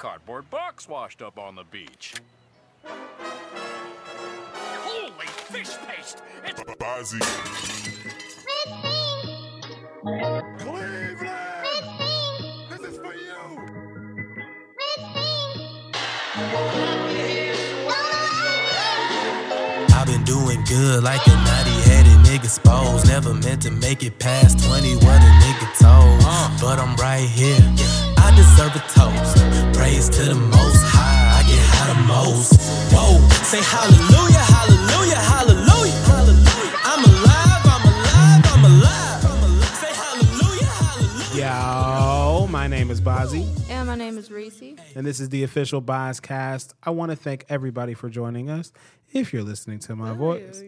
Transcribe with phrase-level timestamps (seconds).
[0.00, 2.14] cardboard box washed up on the beach.
[4.82, 6.22] Holy fish paste!
[6.42, 7.18] It's Bozzie.
[10.58, 11.20] Cleveland!
[12.70, 13.42] This is for you!
[19.92, 21.69] I've been doing good like a naughty headed
[22.30, 23.06] nigga exposed.
[23.06, 26.20] Never meant to make it past 20, what a nigga told.
[26.24, 26.56] Uh.
[26.60, 27.58] But I'm right here.
[28.18, 29.36] I deserve a toast.
[29.76, 31.38] Praise to the most high.
[31.38, 32.60] I get high the most.
[32.92, 36.78] Whoa, say hallelujah, hallelujah, hallelujah, hallelujah.
[36.84, 39.24] I'm alive, I'm alive, I'm alive.
[39.24, 39.76] I'm alive.
[39.82, 42.42] Say hallelujah, hallelujah.
[42.42, 44.62] Yo, my name is Bozzie, And my name is Reese.
[44.94, 46.74] and this is the official Bozcast.
[46.82, 48.72] I want to thank everybody for joining us.
[49.12, 50.62] If you're listening to my voice,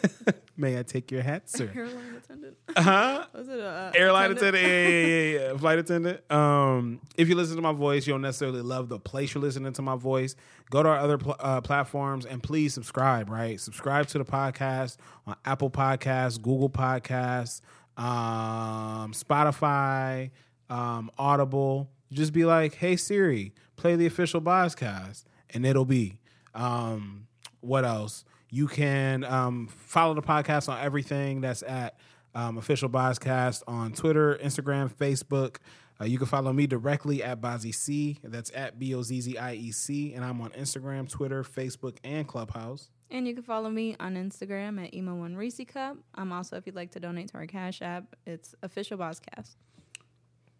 [0.56, 1.70] may I take your hat, sir?
[1.76, 2.56] Airline attendant.
[2.76, 3.26] Huh?
[3.32, 6.30] Was it a Airline attendant, yeah, yeah, yeah, yeah, flight attendant.
[6.30, 9.72] Um, if you listen to my voice, you don't necessarily love the place you're listening
[9.72, 10.36] to my voice.
[10.70, 13.30] Go to our other pl- uh, platforms and please subscribe.
[13.30, 17.60] Right, subscribe to the podcast on Apple Podcasts, Google Podcasts,
[17.96, 20.30] um, Spotify,
[20.70, 21.90] um, Audible.
[22.12, 26.18] Just be like, "Hey Siri, play the official Bozcast," and it'll be.
[26.54, 27.26] Um,
[27.60, 28.24] what else?
[28.54, 31.96] You can um, follow the podcast on everything that's at
[32.34, 35.56] um, official Bozcast on Twitter, Instagram, Facebook.
[35.98, 38.18] Uh, you can follow me directly at Bozzie C.
[38.22, 40.12] That's at B O Z Z I E C.
[40.12, 42.90] And I'm on Instagram, Twitter, Facebook, and Clubhouse.
[43.10, 45.96] And you can follow me on Instagram at emo one Reese Cup.
[46.14, 49.56] I'm also if you'd like to donate to our Cash App, it's official Bozcast.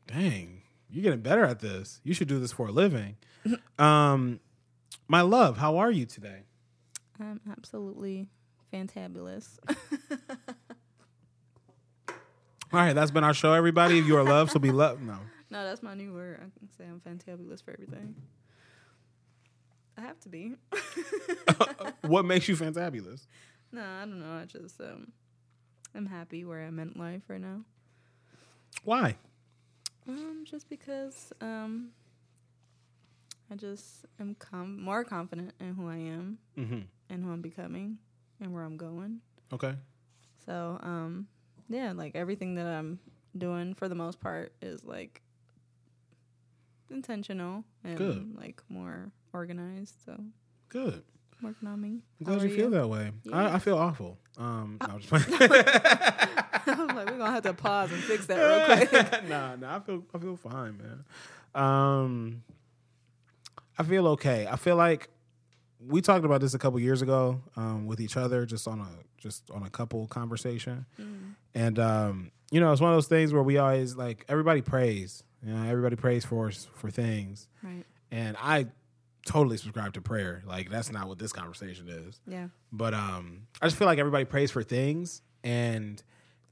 [0.06, 2.00] Dang, you're getting better at this.
[2.04, 3.16] You should do this for a living.
[3.78, 4.40] um,
[5.08, 6.44] my love, how are you today?
[7.20, 8.28] I'm absolutely
[8.72, 9.58] fantabulous.
[12.08, 12.14] All
[12.80, 13.98] right, that's been our show, everybody.
[13.98, 15.02] If you are loved, so be loved.
[15.02, 15.18] No.
[15.50, 16.38] no, that's my new word.
[16.40, 18.14] I can say I'm fantabulous for everything.
[19.98, 20.54] I have to be.
[22.02, 23.26] what makes you fantabulous?
[23.72, 24.40] no, I don't know.
[24.40, 25.12] I just um,
[25.94, 27.60] I'm happy where I'm in life right now.
[28.84, 29.16] Why?
[30.08, 31.90] Um, just because um,
[33.50, 36.80] I just am com- more confident in who I am Mm-hmm.
[37.12, 37.98] And who I'm becoming
[38.40, 39.20] and where I'm going.
[39.52, 39.74] Okay.
[40.46, 41.28] So, um,
[41.68, 42.98] yeah, like everything that I'm
[43.36, 45.20] doing for the most part is like
[46.90, 48.36] intentional and Good.
[48.36, 49.94] like more organized.
[50.04, 50.18] So,
[50.70, 51.02] Good.
[51.42, 52.02] working on me.
[52.20, 53.12] I'm glad are you feel that way.
[53.32, 54.18] I, I feel awful.
[54.38, 55.26] Um, no, I'm just playing.
[55.40, 56.28] I
[56.66, 59.24] was like, we're gonna have to pause and fix that real quick.
[59.28, 61.04] nah, nah, I feel I feel fine, man.
[61.54, 62.42] Um,
[63.78, 64.46] I feel okay.
[64.50, 65.10] I feel like
[65.86, 68.88] we talked about this a couple years ago um, with each other, just on a
[69.18, 70.86] just on a couple conversation,
[71.54, 75.22] and um, you know, it's one of those things where we always like everybody prays.
[75.44, 77.84] You know, everybody prays for us for things, right.
[78.10, 78.66] and I
[79.26, 80.42] totally subscribe to prayer.
[80.46, 82.20] Like that's not what this conversation is.
[82.26, 82.48] Yeah.
[82.70, 86.02] But um, I just feel like everybody prays for things, and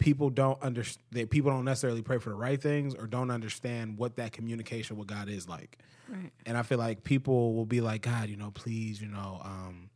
[0.00, 1.31] people don't understand.
[1.31, 5.06] People don't necessarily pray for the right things, or don't understand what that communication with
[5.06, 5.78] God is like.
[6.09, 6.33] Right.
[6.44, 9.91] And I feel like people will be like, God, you know, please, you know, um,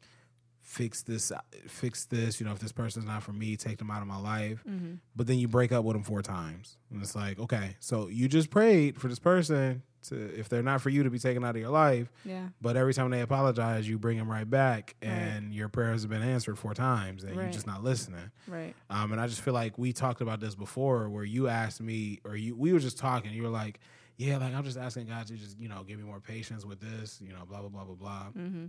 [0.63, 1.33] fix this,
[1.67, 2.39] fix this.
[2.39, 4.63] You know, if this person's not for me, take them out of my life.
[4.69, 4.95] Mm-hmm.
[5.17, 8.29] But then you break up with them four times, and it's like, okay, so you
[8.29, 11.55] just prayed for this person to, if they're not for you, to be taken out
[11.55, 12.11] of your life.
[12.25, 12.49] Yeah.
[12.61, 16.23] But every time they apologize, you bring them right back, and your prayers have been
[16.23, 18.31] answered four times, and you're just not listening.
[18.47, 18.75] Right.
[18.91, 22.21] Um, and I just feel like we talked about this before, where you asked me,
[22.25, 23.33] or you we were just talking.
[23.33, 23.81] You were like,
[24.17, 26.81] "Yeah, like I'm just asking God to just you know give me more patience with
[26.81, 28.67] this, you know, blah blah blah blah blah." Mm-hmm.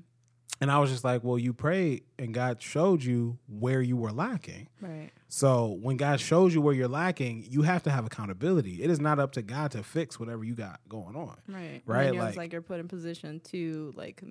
[0.62, 4.12] And I was just like, "Well, you prayed, and God showed you where you were
[4.12, 5.12] lacking." Right.
[5.28, 8.82] So when God shows you where you're lacking, you have to have accountability.
[8.82, 11.36] It is not up to God to fix whatever you got going on.
[11.48, 11.82] Right.
[11.86, 14.24] Right, like- like you're put in position to like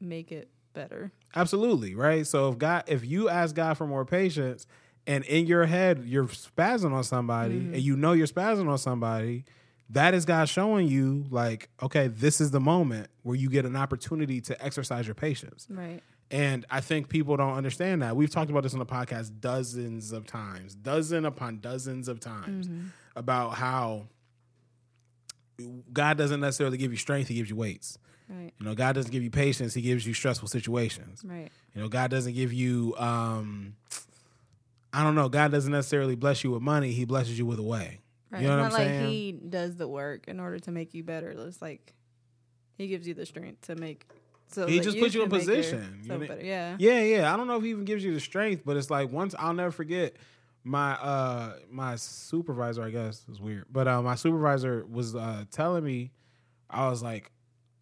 [0.00, 1.12] make it better.
[1.34, 2.26] Absolutely, right?
[2.26, 4.66] So if God if you ask God for more patience
[5.06, 7.74] and in your head you're spazzing on somebody mm-hmm.
[7.74, 9.44] and you know you're spazzing on somebody,
[9.90, 13.76] that is God showing you like, okay, this is the moment where you get an
[13.76, 15.66] opportunity to exercise your patience.
[15.70, 16.02] Right.
[16.30, 18.14] And I think people don't understand that.
[18.14, 22.68] We've talked about this on the podcast dozens of times, dozen upon dozens of times
[23.16, 24.08] about how
[25.92, 27.98] God doesn't necessarily give you strength, he gives you weights.
[28.28, 28.52] Right.
[28.58, 31.22] You know, God doesn't give you patience, he gives you stressful situations.
[31.24, 31.50] Right.
[31.74, 33.76] You know, God doesn't give you um
[34.92, 37.62] I don't know, God doesn't necessarily bless you with money, he blesses you with a
[37.62, 38.00] way.
[38.30, 38.42] Right.
[38.42, 39.08] You know it's what not I'm like saying?
[39.10, 41.30] he does the work in order to make you better.
[41.30, 41.94] It's like
[42.76, 44.06] he gives you the strength to make.
[44.50, 46.18] So He just puts you in can make your- position, you know?
[46.18, 46.40] better.
[46.44, 46.76] Yeah.
[46.78, 47.32] Yeah, yeah.
[47.32, 49.52] I don't know if he even gives you the strength, but it's like once I'll
[49.54, 50.14] never forget
[50.64, 53.64] my uh my supervisor, I guess, is weird.
[53.70, 56.12] But uh my supervisor was uh telling me
[56.70, 57.30] I was like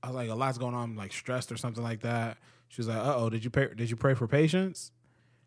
[0.02, 2.38] I was like, a lot's going on, I'm like stressed or something like that.
[2.68, 4.92] She was like, uh oh, did you pay, did you pray for patience?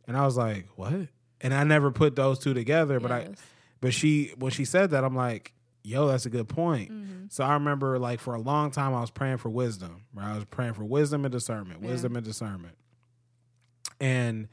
[0.07, 1.07] And I was like, what?
[1.41, 3.41] And I never put those two together, but I, Yes.
[3.81, 5.53] But she when she said that, I'm like,
[5.83, 6.91] yo, that's a good point.
[6.91, 7.25] Mm-hmm.
[7.29, 10.03] So I remember like for a long time I was praying for wisdom.
[10.13, 10.31] Right?
[10.31, 11.89] I was praying for wisdom and discernment, Yeah.
[11.91, 12.75] wisdom and discernment.
[13.99, 14.47] And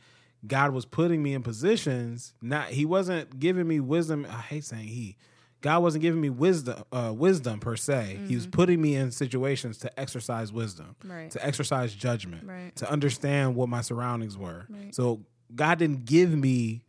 [0.47, 2.35] God was putting me in positions.
[2.43, 4.27] Not he wasn't giving me wisdom.
[4.29, 5.17] I hate saying he.
[5.63, 8.21] God wasn't giving me wisdom, uh, wisdom per se.
[8.29, 11.11] He was putting me in situations to exercise wisdom, Mm-hmm.
[11.13, 11.31] Right.
[11.33, 12.77] to exercise judgment, Right.
[12.77, 14.67] to understand what my surroundings were.
[14.69, 14.95] Right.
[14.95, 15.23] So
[15.55, 16.83] God didn't give me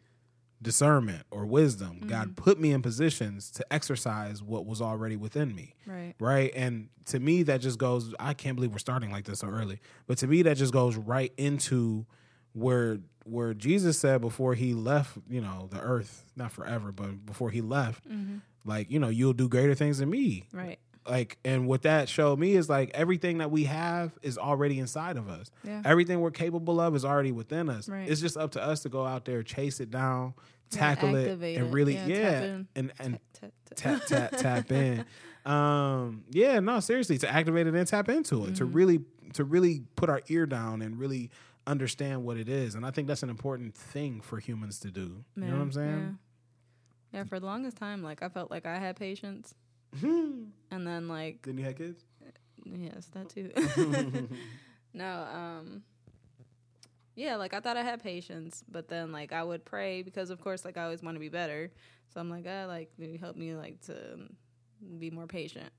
[0.61, 1.97] discernment or wisdom.
[1.97, 2.09] Mm-hmm.
[2.09, 5.75] God put me in positions to exercise what was already within me.
[5.85, 6.15] Right.
[6.19, 6.51] Right.
[6.55, 9.79] And to me, that just goes, I can't believe we're starting like this so early.
[10.07, 12.05] But to me, that just goes right into
[12.53, 17.49] where where Jesus said before he left, you know, the earth, not forever, but before
[17.49, 18.05] he left,
[18.63, 20.79] like, you know, you'll do greater things than me Right.
[21.09, 25.17] Like and what that showed me is like everything that we have is already inside
[25.17, 25.81] of us Yeah.
[25.85, 28.09] everything we're capable of is already within us Right.
[28.09, 30.33] it's just up to us to go out there chase it down
[30.71, 31.63] Yeah, tackle it and it.
[31.73, 35.05] really Yeah, yeah, and and Tap, tap, tap tap tap in
[35.45, 38.73] um yeah no seriously to activate it and tap into it to Mm-hmm.
[38.73, 38.99] really
[39.33, 41.29] to really put our ear down and really
[41.65, 45.23] understand what it is and i think that's an important thing for humans to do
[45.35, 46.17] you know what i'm saying
[47.11, 47.19] Yeah.
[47.19, 49.53] yeah, for the longest time, like I felt like I had patience,
[50.71, 52.03] and then like then you had kids
[52.75, 53.51] yes, that too.
[54.93, 55.83] no, um,
[57.15, 60.41] yeah, like I thought I had patience, but then like I would pray because of
[60.41, 61.71] course like I always want to be better,
[62.13, 64.19] so I'm like, ah, like you help me like to
[64.99, 65.69] be more patient.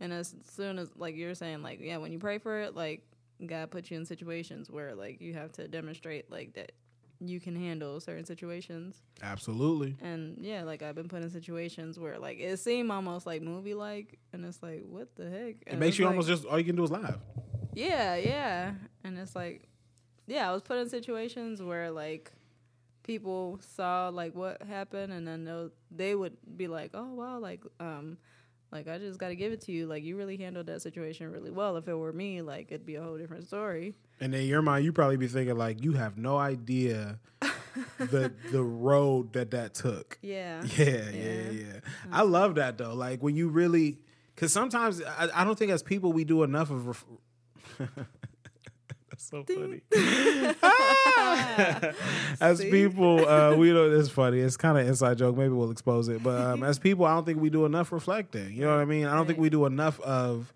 [0.00, 3.02] And as soon as like you're saying, like yeah, when you pray for it, like
[3.44, 6.72] God puts you in situations where like you have to demonstrate like that
[7.28, 9.02] you can handle certain situations.
[9.22, 13.42] absolutely And yeah, like I've been put in situations where like it seemed almost like
[13.42, 15.56] movie like, and it's like, what the heck?
[15.66, 17.18] it makes you almost just all you can do is laugh
[17.74, 19.62] yeah, yeah, and it's like,
[20.26, 22.30] yeah, I was put in situations where like
[23.02, 28.18] people saw like what happened, and then they would be like, oh wow, like um.
[28.72, 29.86] Like I just got to give it to you.
[29.86, 31.76] Like you really handled that situation really well.
[31.76, 33.94] If it were me, like it'd be a whole different story.
[34.20, 37.18] And in your mind, you probably be thinking like, you have no idea
[37.98, 40.18] the the road that that took.
[40.22, 40.64] Yeah.
[40.64, 41.80] Yeah, yeah, yeah.
[42.10, 42.94] I love that though.
[42.94, 43.98] Like when you really,
[44.34, 46.86] because sometimes I, I don't think as people we do enough of.
[46.86, 47.04] Ref-
[49.30, 49.82] That's so funny.
[52.40, 52.70] as See?
[52.70, 53.98] people, uh, we don't.
[53.98, 54.40] It's funny.
[54.40, 55.36] It's kind of inside joke.
[55.36, 56.22] Maybe we'll expose it.
[56.22, 58.54] But um, as people, I don't think we do enough reflecting.
[58.54, 59.06] You know what I mean?
[59.06, 60.52] I don't think we do enough of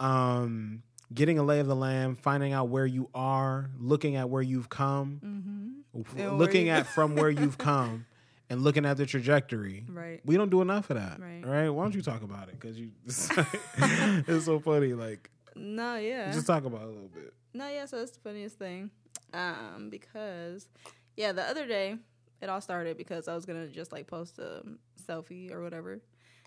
[0.00, 0.82] um,
[1.14, 4.68] getting a lay of the land, finding out where you are, looking at where you've
[4.68, 6.38] come, Mm-hmm.
[6.38, 8.06] Looking at from where you've come,
[8.48, 9.84] and looking at the trajectory.
[9.88, 10.20] Right.
[10.24, 11.20] We don't do enough of that.
[11.20, 11.42] Right.
[11.44, 11.68] Right.
[11.68, 12.58] Why don't you talk about it?
[12.58, 14.94] Because you, it's so funny.
[14.94, 16.32] Like, No, yeah.
[16.32, 17.34] just talk about it a little bit.
[17.54, 18.90] No, yeah, so that's the funniest thing.
[19.34, 20.68] Um, because
[21.16, 21.96] yeah, the other day
[22.40, 24.62] it all started because I was gonna just like post a
[25.08, 26.00] selfie or whatever.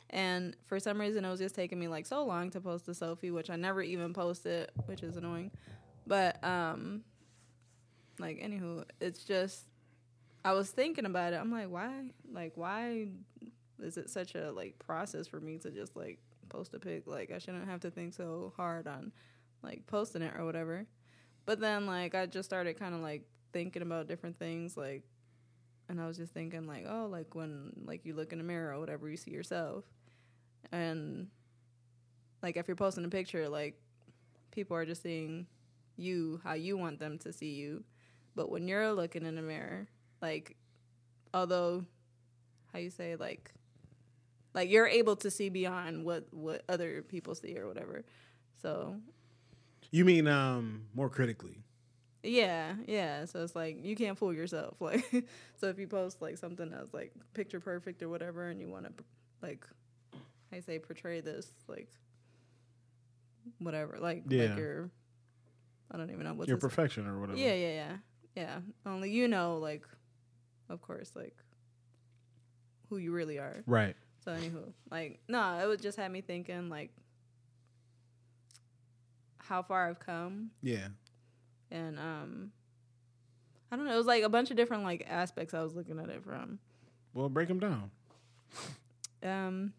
[0.10, 2.92] And for some reason it was just taking me like so long to post a
[2.92, 5.52] selfie, which I never even posted, which is annoying.
[6.06, 7.04] But um
[8.20, 9.66] like anywho, it's just
[10.44, 11.38] I was thinking about it.
[11.38, 11.90] I'm like, why
[12.32, 13.08] like why
[13.82, 16.20] is it such a like process for me to just like
[16.56, 17.08] post a pic?
[17.08, 19.12] Like I shouldn't have to think so hard on
[19.62, 20.86] like posting it or whatever.
[21.46, 25.04] But then like I just started kind of like thinking about different things like
[25.88, 28.74] and I was just thinking like, oh, like when like you look in the mirror
[28.74, 29.84] or whatever, you see yourself.
[30.72, 31.28] And
[32.42, 33.80] like if you're posting a picture, like
[34.52, 35.46] people are just seeing
[35.96, 37.84] you how you want them to see you.
[38.36, 39.88] But when you're looking in the mirror,
[40.22, 40.56] like
[41.34, 41.86] although
[42.74, 43.54] how you say like
[44.56, 48.04] like you're able to see beyond what what other people see or whatever.
[48.64, 48.96] So
[49.92, 51.62] You mean um more critically?
[52.24, 53.26] Yeah, yeah.
[53.26, 54.78] So it's like you can't fool yourself.
[54.82, 55.06] Like,
[55.58, 58.86] so if you post like something that's like picture perfect or whatever, and you want
[58.86, 59.04] to
[59.44, 59.64] like,
[60.52, 61.90] I say portray this like,
[63.60, 64.46] whatever, like, Yeah.
[64.50, 64.90] like your,
[65.92, 67.38] I don't even know what's Your perfection or whatever.
[67.38, 67.98] Yeah, yeah, yeah,
[68.36, 68.60] yeah.
[68.88, 69.86] Only you know, like,
[70.70, 71.36] of course, like,
[72.90, 73.64] who you really are.
[73.68, 73.96] Right.
[74.26, 76.90] So anywho, like, no, it would just have me thinking like,
[79.38, 80.88] how far I've come Yeah.
[81.70, 82.52] and um
[83.72, 86.00] I don't know, it was like a bunch of different like aspects I was looking
[86.00, 86.58] at it from.
[87.14, 87.92] Well, break them down.
[89.22, 89.74] Um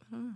[0.00, 0.34] I don't know.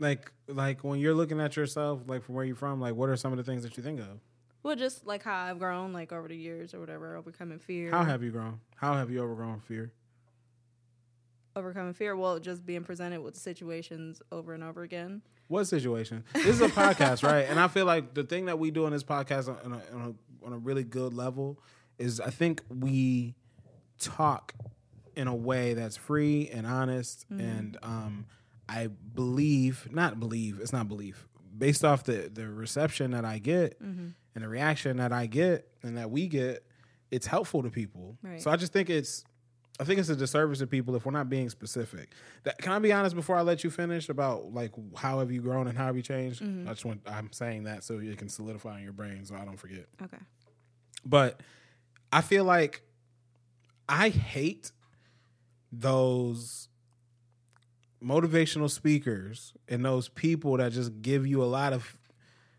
[0.00, 3.16] Like, like when you're looking at yourself, like from where you're from, like what are
[3.16, 4.18] some of the things that you think of?
[4.64, 7.92] Well, just like how I've grown like over the years or whatever, overcoming fear.
[7.92, 8.58] How have you grown?
[8.74, 9.92] How have you overgrown fear?
[11.56, 12.16] Overcoming fear.
[12.16, 15.22] Well, just being presented with situations over and over again.
[15.48, 16.24] What situation?
[16.32, 17.46] This is a podcast, right?
[17.48, 20.16] And I feel like the thing that we do on this podcast on a, on
[20.42, 21.58] a, on a really good level
[21.98, 23.34] is I think we
[23.98, 24.54] talk
[25.14, 27.26] in a way that's free and honest.
[27.30, 28.26] And um,
[28.68, 33.78] I believe, not believe, it's not belief, based off the, the reception that I get
[33.80, 36.66] and the reaction that I get and that we get,
[37.10, 38.16] it's helpful to people.
[38.22, 38.42] Right.
[38.42, 39.24] So I just think it's
[39.80, 42.12] I think it's a disservice to people if we're not being specific.
[42.44, 45.40] That, can I be honest before I let you finish about like how have you
[45.40, 46.42] grown and how have you changed?
[46.42, 46.68] Mm-hmm.
[46.68, 49.44] I just want I'm saying that so it can solidify in your brain so I
[49.44, 49.86] don't forget.
[50.02, 50.18] Okay.
[51.04, 51.40] But
[52.12, 52.82] I feel like
[53.88, 54.70] I hate
[55.72, 56.68] those
[58.02, 61.98] motivational speakers and those people that just give you a lot of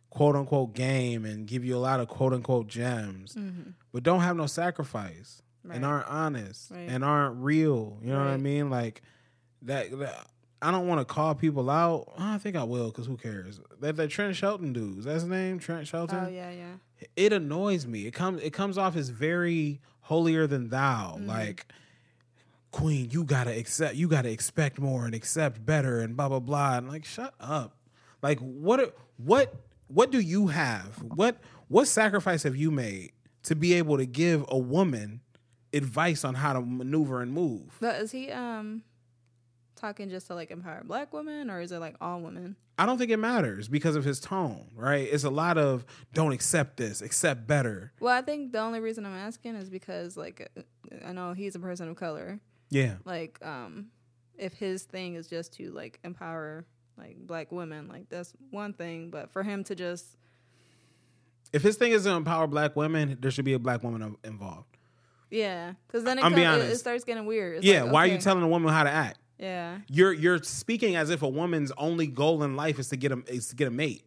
[0.10, 3.70] quote unquote game and give you a lot of quote unquote gems, mm-hmm.
[3.94, 5.76] but don't have no sacrifice Right.
[5.78, 6.88] and aren't honest Right.
[6.90, 7.98] and aren't real.
[8.04, 8.70] You know what I mean?
[8.70, 9.02] Like
[9.64, 9.98] that.
[10.00, 10.28] that-
[10.62, 12.14] I don't want to call people out.
[12.18, 13.60] I think I will because who cares?
[13.82, 15.06] That that Trent Shelton dudes.
[15.06, 17.08] That's his name, Trent Shelton Oh yeah, yeah.
[17.16, 18.08] it annoys me.
[18.08, 21.16] It comes it comes off as very holier than thou.
[21.18, 21.28] Mm-hmm.
[21.28, 21.68] Like
[22.72, 26.78] Queen, you gotta accept you gotta expect more and accept better and blah blah blah.
[26.78, 27.78] And like, shut up.
[28.24, 29.54] Like what what
[29.88, 31.02] what do you have?
[31.04, 33.12] What what sacrifice have you made
[33.44, 35.22] to be able to give a woman
[35.74, 37.76] advice on how to maneuver and move?
[37.80, 38.84] But is he um
[39.76, 42.56] talking just to like empower black women or is it like all women?
[42.78, 45.08] I don't think it matters because of his tone, right?
[45.10, 47.94] It's a lot of don't accept this, accept better.
[48.02, 50.50] Well, I think the only reason I'm asking is because like
[51.06, 52.40] I know he's a person of color.
[52.70, 52.96] Yeah.
[53.06, 53.88] Like um
[54.38, 56.66] if his thing is just to like empower
[56.98, 60.18] like black women, like that's one thing, but for him to just
[61.54, 64.75] If his thing is to empower black women, there should be a black woman involved.
[65.32, 67.58] Yeah, cuz then it, I'm being it, it starts getting weird.
[67.58, 69.20] It's yeah, like, why are you telling a woman how to act?
[69.40, 69.80] Yeah.
[69.90, 73.22] You're you're speaking as if a woman's only goal in life is to get a
[73.28, 74.04] is to get a mate.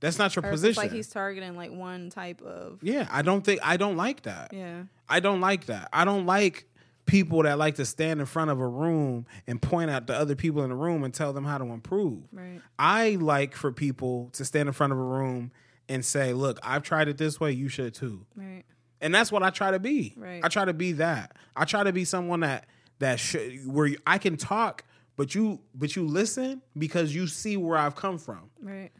[0.00, 0.82] That's not your Or position.
[0.82, 4.52] like he's targeting like one type of yeah, I don't think I don't like that.
[4.52, 4.82] yeah.
[5.08, 5.88] I don't like that.
[5.92, 6.66] I don't like
[7.06, 10.34] people that like to stand in front of a room and point out the other
[10.34, 12.24] people in the room and tell them how to improve.
[12.32, 12.60] Right.
[12.78, 15.52] I like for people to stand in front of a room
[15.88, 18.64] and say, "Look, I've tried it this way, you should too." Right.
[19.06, 20.14] And that's what I try to be.
[20.16, 20.44] Right.
[20.44, 21.36] I try to be that.
[21.54, 22.66] I try to be someone that
[22.98, 24.82] that should where I can talk,
[25.16, 28.50] but you but you listen because you see where I've come from.
[28.60, 28.90] Right.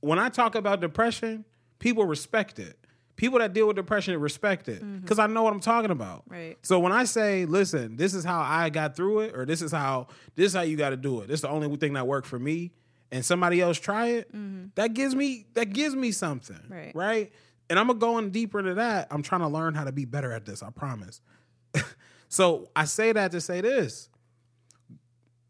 [0.00, 1.44] When I talk about depression,
[1.80, 2.78] people respect it.
[3.16, 4.98] People that deal with depression respect it mm-hmm.
[4.98, 6.22] because I know what I'm talking about.
[6.28, 6.56] Right.
[6.62, 9.72] So when I say, "Listen, this is how I got through it," or "This is
[9.72, 10.06] how
[10.36, 12.28] this is how you got to do it," this is the only thing that worked
[12.28, 12.70] for me,
[13.10, 14.66] and somebody else try it, mm-hmm.
[14.76, 16.60] that gives me that gives me something.
[16.68, 16.92] Right.
[16.94, 17.32] Right.
[17.68, 19.08] And I'm gonna go in deeper into that.
[19.10, 20.62] I'm trying to learn how to be better at this.
[20.62, 21.20] I promise.
[22.28, 24.08] so I say that to say this.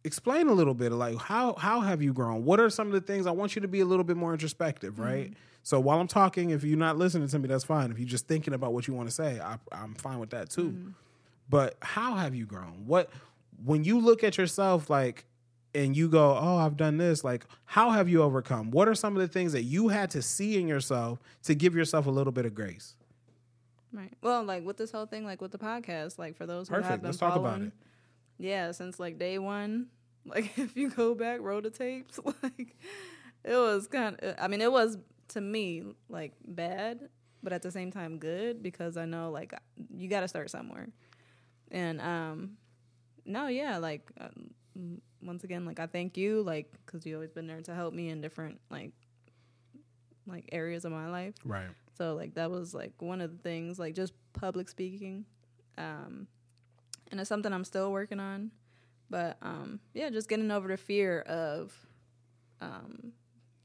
[0.05, 2.45] Explain a little bit of like how how have you grown?
[2.45, 4.33] What are some of the things I want you to be a little bit more
[4.33, 5.03] introspective, mm-hmm.
[5.03, 5.33] right?
[5.63, 7.91] So while I'm talking, if you're not listening to me, that's fine.
[7.91, 10.49] If you're just thinking about what you want to say, I, I'm fine with that
[10.49, 10.71] too.
[10.71, 10.91] Mm-hmm.
[11.51, 12.85] But how have you grown?
[12.87, 13.11] What
[13.65, 15.26] when you look at yourself like
[15.77, 18.71] and you go, "Oh, I've done this." Like, how have you overcome?
[18.71, 21.75] What are some of the things that you had to see in yourself to give
[21.77, 22.97] yourself a little bit of grace?
[23.93, 24.13] Right.
[24.23, 26.85] Well, like with this whole thing, like with the podcast, like for those who have
[26.85, 27.03] Perfect.
[27.03, 27.73] been Let's talk about following, it.
[28.39, 29.87] yeah, since like day one,
[30.27, 32.77] like if you go back, roll the tapes, like
[33.45, 34.35] it was kind of.
[34.39, 37.09] I mean, it was to me like bad,
[37.43, 39.55] but at the same time good because I know like
[39.95, 40.89] you got to start somewhere,
[41.71, 42.57] and um,
[43.25, 44.51] no, yeah, like um,
[45.23, 48.09] once again, like I thank you, like because you always been there to help me
[48.11, 48.93] in different like
[50.27, 51.35] like areas of my life.
[51.45, 51.69] Right.
[51.97, 55.25] So like that was like one of the things, like just public speaking.
[55.79, 56.27] Um
[57.11, 58.51] and it's something I'm still working on.
[59.09, 61.73] But um yeah, just getting over the fear of
[62.61, 63.13] um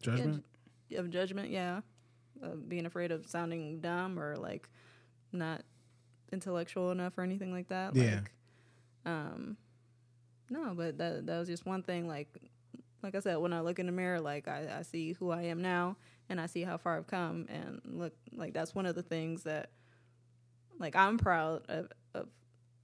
[0.01, 0.43] Judgment.
[0.89, 1.81] j- of judgment, yeah.
[2.41, 4.67] Of being afraid of sounding dumb or like
[5.31, 5.61] not
[6.31, 7.95] intellectual enough or anything like that.
[7.95, 8.15] Yeah.
[8.15, 8.31] Like
[9.05, 9.57] um
[10.51, 12.27] no, but that that was just one thing like
[13.01, 15.43] like I said, when I look in the mirror, like I, I see who I
[15.43, 15.95] am now
[16.29, 19.43] and I see how far I've come and look like that's one of the things
[19.43, 19.71] that
[20.79, 22.27] like I'm proud of of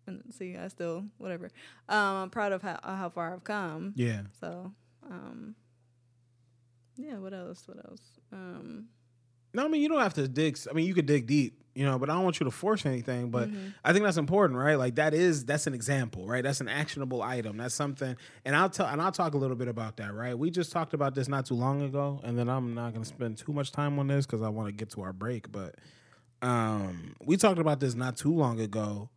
[0.07, 1.49] and see I still whatever.
[1.89, 3.93] Um I'm proud of how how far I've come.
[3.95, 4.21] Yeah.
[4.39, 4.71] So
[5.07, 5.55] um
[6.95, 7.67] yeah, what else?
[7.67, 8.01] What else?
[8.31, 8.87] Um
[9.57, 10.57] No, I mean you don't have to dig.
[10.69, 12.85] I mean you could dig deep, you know, but I don't want you to force
[12.85, 13.29] anything.
[13.31, 13.69] But Mm-hmm.
[13.83, 14.75] I think that's important, right?
[14.75, 16.43] Like that is that's an example, right?
[16.43, 17.57] That's an actionable item.
[17.57, 20.37] That's something, and I'll tell and I'll talk a little bit about that, right?
[20.37, 23.09] We just talked about this not too long ago, and then I'm not going to
[23.09, 25.51] spend too much time on this because I want to get to our break.
[25.51, 25.75] But
[26.41, 29.09] um, we talked about this not too long ago,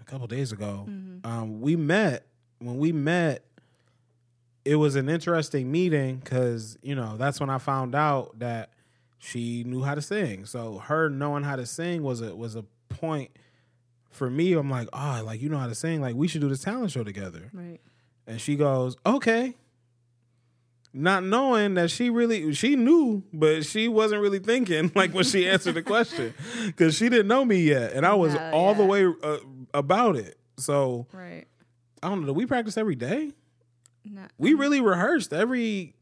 [0.00, 0.86] a couple days ago.
[0.88, 1.26] Mm-hmm.
[1.30, 2.26] Um, we met
[2.58, 3.44] when we met,
[4.64, 8.70] it was an interesting meeting because you know that's when I found out that
[9.24, 10.44] she knew how to sing.
[10.44, 13.30] So her knowing how to sing was a was a point
[14.10, 14.52] for me.
[14.52, 16.00] I'm like, oh, like you know how to sing.
[16.02, 17.50] Like we should do this talent show together.
[17.52, 17.80] Right.
[18.26, 19.54] And she goes, okay.
[20.96, 25.48] Not knowing that she really she knew, but she wasn't really thinking like when she
[25.48, 26.34] answered the question
[26.66, 29.38] because she didn't know me yet, and I was Yeah, all the way uh,
[29.72, 30.38] about it.
[30.58, 31.46] So Right.
[32.02, 32.26] I don't know.
[32.28, 33.32] Do we practice every day?
[34.04, 35.94] Not, We really rehearsed every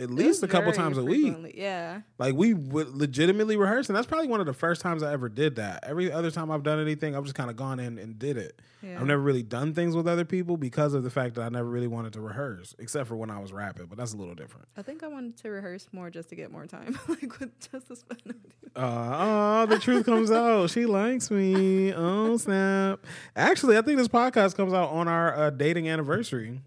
[0.00, 1.54] at least a couple times a week.
[1.54, 2.00] Yeah.
[2.18, 5.28] Like we would legitimately rehearse, and that's probably one of the first times I ever
[5.28, 5.84] did that.
[5.86, 8.60] Every other time I've done anything, I've just kind of gone in and did it.
[8.82, 8.98] Yeah.
[8.98, 11.68] I've never really done things with other people because of the fact that I never
[11.68, 13.86] really wanted to rehearse, except for when I was rapping.
[13.86, 14.68] But that's a little different.
[14.76, 17.88] I think I wanted to rehearse more just to get more time, like with just
[17.88, 18.34] to spend.
[18.74, 20.70] Uh, oh, the truth comes out.
[20.70, 21.92] She likes me.
[21.92, 23.04] Oh snap!
[23.36, 26.60] Actually, I think this podcast comes out on our uh, dating anniversary.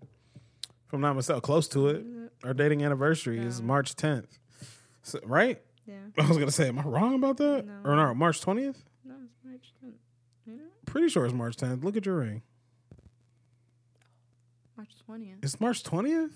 [0.88, 2.06] If I'm not myself, close to it.
[2.44, 4.38] Our dating anniversary is March 10th.
[5.02, 5.62] So, right?
[5.86, 5.96] Yeah.
[6.18, 7.66] I was gonna say, am I wrong about that?
[7.66, 7.74] No.
[7.92, 8.76] Or no, March 20th?
[9.06, 9.94] No, it's March 10th.
[10.46, 10.64] You know?
[10.86, 11.84] Pretty sure it's March 10th.
[11.84, 12.42] Look at your ring.
[14.76, 15.44] March 20th.
[15.44, 16.32] It's March 20th?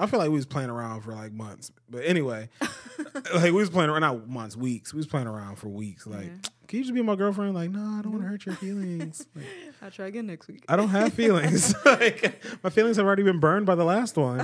[0.00, 1.70] I feel like we was playing around for like months.
[1.90, 2.48] But anyway,
[3.34, 4.92] like we was playing around, not months, weeks.
[4.92, 6.06] We was playing around for weeks.
[6.06, 6.50] Like, Yeah.
[6.68, 7.54] can you just be my girlfriend?
[7.54, 9.26] Like, no, I don't want to hurt your feelings.
[9.34, 9.44] Like,
[9.82, 10.64] I'll try again next week.
[10.68, 11.74] I don't have feelings.
[11.84, 14.40] like, my feelings have already been burned by the last one.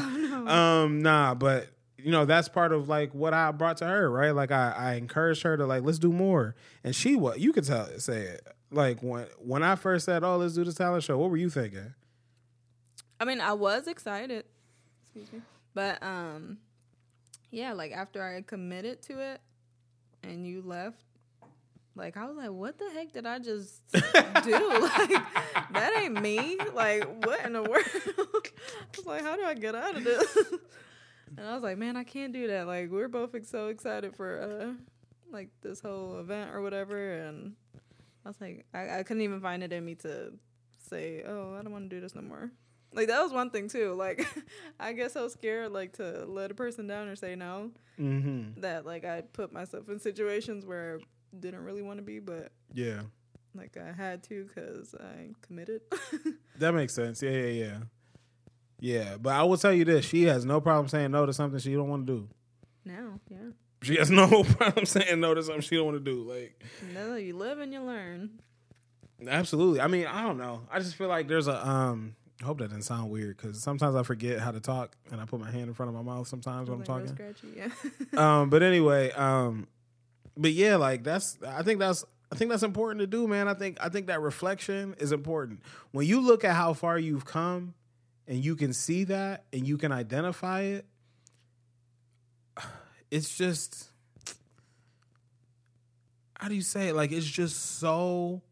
[0.49, 1.69] Um, nah, but
[1.99, 4.31] you know, that's part of like what I brought to her, right?
[4.33, 6.55] Like I, I encouraged her to like, let's do more.
[6.83, 8.47] And she what you could tell say it.
[8.71, 11.49] Like when when I first said, Oh, let's do the talent show, what were you
[11.49, 11.95] thinking?
[13.21, 14.45] I mean, I was excited.
[15.15, 15.43] Excuse me.
[15.75, 16.59] But um
[17.51, 19.41] yeah, like after I committed to it
[20.25, 21.05] and you left,
[21.95, 24.01] like I was like, what the heck did I just do?
[24.03, 25.23] like
[25.73, 26.59] that ain't me.
[26.75, 27.87] Like what in the world?
[27.95, 30.37] I was like, how do I get out of this?
[31.37, 32.67] and I was like, man, I can't do that.
[32.67, 37.55] Like we're both so excited for uh like this whole event or whatever and
[38.25, 40.33] I was like, I, I couldn't even find it in me to
[40.89, 42.51] say, oh, I don't want to do this no more.
[42.95, 43.93] Like that was one thing too.
[43.95, 44.27] Like
[44.81, 47.71] I guess I was scared like to let a person down or say no.
[48.01, 48.61] Mm-hmm.
[48.61, 52.53] That like I put myself in situations where I didn't really want to be, but
[52.73, 53.03] Yeah.
[53.55, 55.83] like I had to because I committed.
[56.59, 57.21] That makes sense.
[57.21, 57.79] Yeah, yeah, yeah.
[58.79, 59.17] Yeah.
[59.21, 61.73] But I will tell you this, she has no problem saying no to something she
[61.75, 62.29] don't want to do.
[62.85, 63.51] now, yeah.
[63.83, 66.23] She has no problem saying no to something she don't want to do.
[66.23, 66.63] Like
[66.95, 68.39] No, you live and you learn.
[69.27, 69.81] Absolutely.
[69.81, 70.63] I mean, I don't know.
[70.71, 73.95] I just feel like there's a um I hope that didn't sound weird because sometimes
[73.95, 76.27] I forget how to talk and I put my hand in front of my mouth
[76.27, 77.09] sometimes when I'm talking.
[77.09, 77.69] scratchy, yeah.
[78.41, 79.69] Um, but anyway, um,
[80.37, 83.47] but yeah, like that's I think that's I think that's important to do, man.
[83.47, 85.61] I think I think that reflection is important.
[85.93, 87.75] When you look at how far you've come
[88.27, 90.87] and you can see that and you can identify it,
[93.11, 93.91] it's just
[96.39, 96.97] how do you say it?
[96.97, 98.43] Like it's just so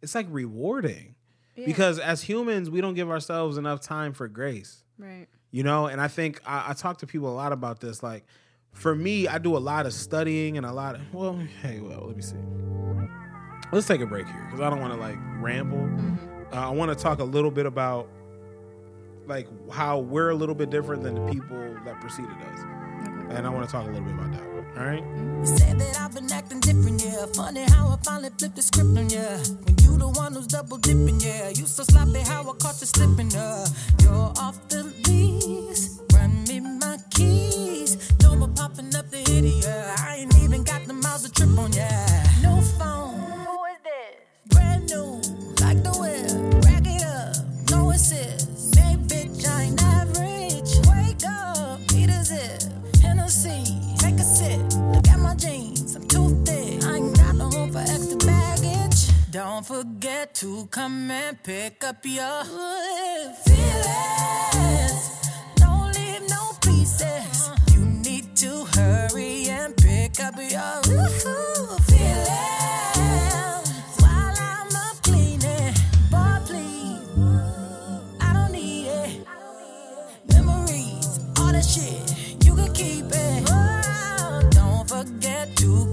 [0.00, 1.16] it's like rewarding.
[1.56, 1.66] Yeah.
[1.66, 4.84] Because as humans, we don't give ourselves enough time for grace.
[4.98, 5.26] Right.
[5.50, 8.24] you know and i think I, I talk to people a lot about this like
[8.72, 12.04] for me i do a lot of studying and a lot of well hey well
[12.06, 12.36] let me see.
[13.72, 15.90] Let's take a break here because i don't want to like ramble.
[16.52, 18.06] Uh, i want to talk a little bit about
[19.26, 22.60] like how we're a little bit different than the people that preceded us.
[23.30, 25.04] And i want to talk a little bit about that all right
[25.44, 27.26] Said that I've been acting different, yeah.
[27.34, 29.38] Funny how I finally flipped the script on ya.
[29.64, 31.48] When you the one who's double dipping, yeah.
[31.48, 33.66] You so sloppy how I caught you slipping, yeah.
[34.02, 36.00] You're off the lease.
[36.14, 38.12] Run me my keys.
[38.22, 39.96] No more popping up the hitty, yeah.
[39.98, 42.26] I ain't even got the miles to trip on, yeah.
[42.40, 43.18] No phone.
[43.18, 44.14] Who is this?
[44.54, 45.20] Brand new,
[45.60, 46.64] like the whip.
[46.64, 47.34] Rack it up,
[47.70, 48.41] no assist.
[55.32, 56.84] My jeans, I'm too thick.
[56.84, 59.08] I ain't got no room for extra baggage.
[59.30, 62.44] Don't forget to come and pick up your
[63.44, 65.00] feelings.
[65.56, 67.50] Don't leave no pieces.
[67.72, 72.32] You need to hurry and pick up your feelings.
[74.00, 74.32] While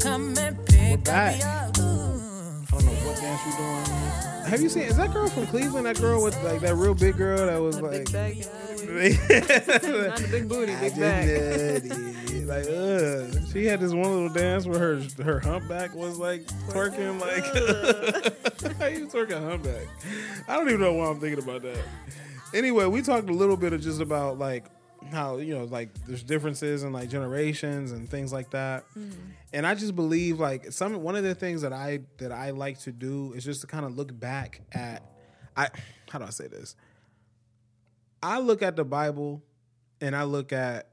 [0.09, 1.41] come and pick back.
[1.43, 4.49] I don't know what dance you doing.
[4.49, 4.83] Have you seen?
[4.83, 5.85] Is that girl from Cleveland?
[5.85, 8.05] That girl with like that real big girl that was like.
[8.05, 8.37] Big bag.
[10.07, 11.85] Not a big booty, big bag.
[12.49, 13.47] Like, ugh.
[13.53, 17.43] She had this one little dance where her her humpback was like twerking, like
[18.79, 19.87] how you twerk a humpback?
[20.47, 21.83] I don't even know why I'm thinking about that.
[22.55, 24.65] anyway, we talked a little bit of just about like
[25.11, 28.85] how you know like there's differences in like generations and things like that.
[28.97, 29.19] Mm-hmm.
[29.53, 32.79] And I just believe like some one of the things that I that I like
[32.81, 35.03] to do is just to kind of look back at
[35.55, 35.69] I
[36.09, 36.75] how do I say this?
[38.21, 39.41] I look at the Bible
[40.01, 40.89] and I look at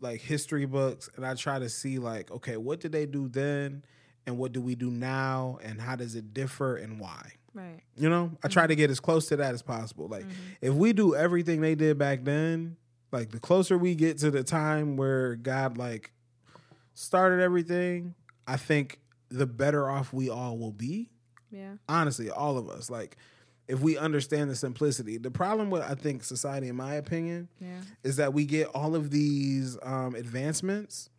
[0.00, 3.84] like history books and I try to see like okay, what did they do then
[4.26, 7.32] and what do we do now and how does it differ and why?
[7.56, 7.80] Right.
[7.96, 8.80] You know, I try to mm-hmm.
[8.80, 10.08] get as close to that as possible.
[10.08, 10.32] Like, mm-hmm.
[10.60, 12.76] if we do everything they did back then,
[13.12, 16.12] like the closer we get to the time where God like
[16.94, 18.14] started everything,
[18.46, 21.10] I think the better off we all will be.
[21.50, 21.74] Yeah.
[21.88, 22.90] Honestly, all of us.
[22.90, 23.16] Like,
[23.68, 25.18] if we understand the simplicity.
[25.18, 27.80] The problem with I think society, in my opinion, Yeah.
[28.04, 31.10] is that we get all of these um, advancements,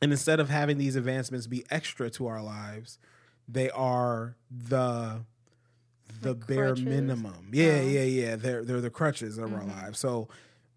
[0.00, 2.98] and instead of having these advancements be extra to our lives,
[3.48, 5.24] they are the
[6.20, 6.84] the Like bare crutches?
[6.84, 7.48] minimum.
[7.52, 7.88] Yeah, Oh.
[7.88, 8.36] yeah, yeah.
[8.36, 9.98] They're they're the crutches of our lives.
[9.98, 10.28] So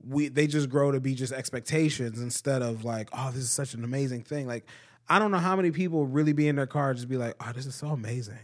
[0.07, 3.73] we they just grow to be just expectations instead of like, oh, this is such
[3.73, 4.47] an amazing thing.
[4.47, 4.65] Like
[5.09, 7.51] I don't know how many people really be in their car just be like, oh,
[7.53, 8.39] this is so amazing.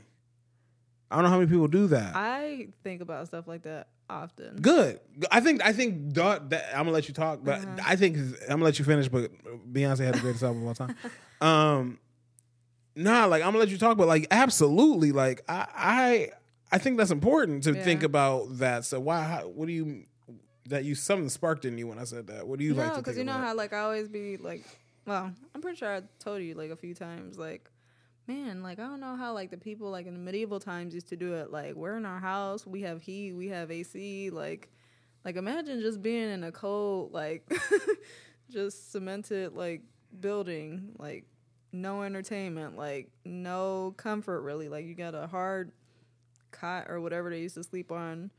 [1.09, 2.15] I don't know how many people do that.
[2.15, 4.57] I think about stuff like that often.
[4.61, 4.99] Good.
[5.29, 7.77] I think I think that, that I'm gonna let you talk, but Uh-huh.
[7.85, 9.07] I think I'm gonna let you finish.
[9.09, 9.31] But
[9.71, 10.95] Beyonce had the greatest album of all time.
[11.41, 11.99] Um,
[12.95, 16.29] nah, like I'm gonna let you talk, but like absolutely, like I I
[16.71, 17.83] I think that's important to Yeah.
[17.83, 18.85] think about that.
[18.85, 19.23] So why?
[19.23, 20.05] How, what do you
[20.71, 22.47] that you something sparked in you when I said that?
[22.47, 23.45] What do you like no, because you know about?
[23.45, 24.63] how like I always be like,
[25.05, 27.69] well, I'm pretty sure I told you like a few times, like,
[28.27, 31.09] man, like I don't know how like the people like in the medieval times used
[31.09, 31.51] to do it.
[31.51, 34.69] Like we're in our house, we have heat, we have AC, like,
[35.23, 37.51] like imagine just being in a cold like,
[38.49, 39.81] just cemented like
[40.19, 41.25] building, like
[41.71, 44.69] no entertainment, like no comfort really.
[44.69, 45.71] Like you got a hard
[46.51, 48.31] cot or whatever they used to sleep on.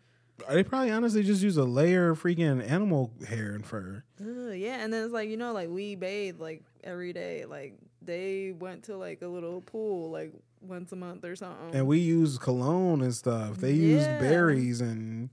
[0.50, 4.04] They probably honestly just use a layer of freaking animal hair and fur.
[4.20, 7.44] Ugh, yeah, and then it's like you know, like we bathe like every day.
[7.44, 11.74] Like they went to like a little pool like once a month or something.
[11.74, 13.56] and we use cologne and stuff.
[13.56, 15.30] They use berries and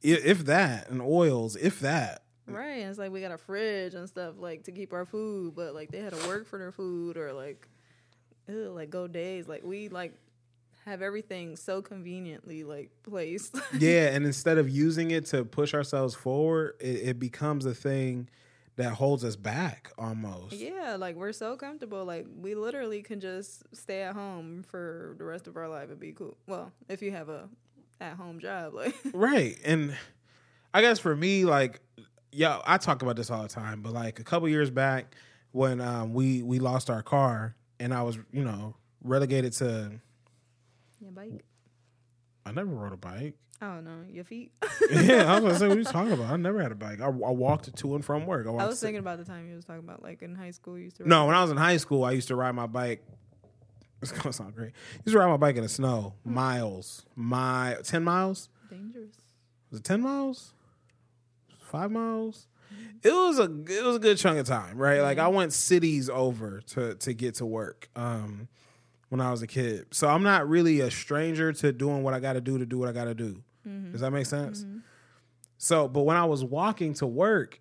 [0.00, 2.22] if that and oils, if that.
[2.46, 5.54] right, and it's like we got a fridge and stuff like to keep our food,
[5.54, 7.68] but like they had to work for their food or like,
[8.48, 9.46] ew, like go days.
[9.46, 10.14] Like we like
[10.84, 13.56] have everything so conveniently like placed.
[13.78, 18.28] Yeah, and instead of using it to push ourselves forward, it, it becomes a thing
[18.76, 20.54] that holds us back almost.
[20.54, 22.04] yeah, like we're so comfortable.
[22.04, 26.00] Like we literally can just stay at home for the rest of our life and
[26.00, 26.36] be cool.
[26.46, 27.48] Well, if you have a
[28.00, 29.58] at home job, like Right.
[29.64, 29.96] And
[30.74, 31.80] I guess for me, like,
[32.32, 35.14] yeah, I talk about this all the time, but like a couple years back
[35.52, 40.00] when um, we we lost our car and I was, you know, relegated to
[41.02, 41.44] yeah, bike.
[42.44, 43.34] I never rode a bike.
[43.60, 44.50] Oh don't your feet.
[44.90, 46.32] yeah, I was gonna say, what are you talking about?
[46.32, 47.00] I never had a bike.
[47.00, 48.46] I, I walked to and from work.
[48.46, 50.76] I, I was thinking about the time you was talking about, like in high school,
[50.76, 51.08] you used to.
[51.08, 53.02] No, when I was in high school, I used to ride my bike.
[54.02, 54.72] It's gonna sound great.
[54.94, 58.48] I used to ride my bike in the snow, miles, my ten miles.
[58.68, 59.14] dangerous.
[59.70, 60.54] Was it ten miles?
[61.70, 62.48] Five miles?
[63.04, 65.02] It was a it was a good chunk of time, right?
[65.02, 68.48] Like I went cities over to to get to work um,
[69.12, 69.88] when I was a kid.
[69.90, 72.78] So I'm not really a stranger to doing what I got to do to do
[72.78, 73.42] what I got to do.
[73.68, 73.92] Mm-hmm.
[73.92, 74.64] Does that make sense?
[74.64, 74.78] Mm-hmm.
[75.58, 77.60] So, but when I was walking to work,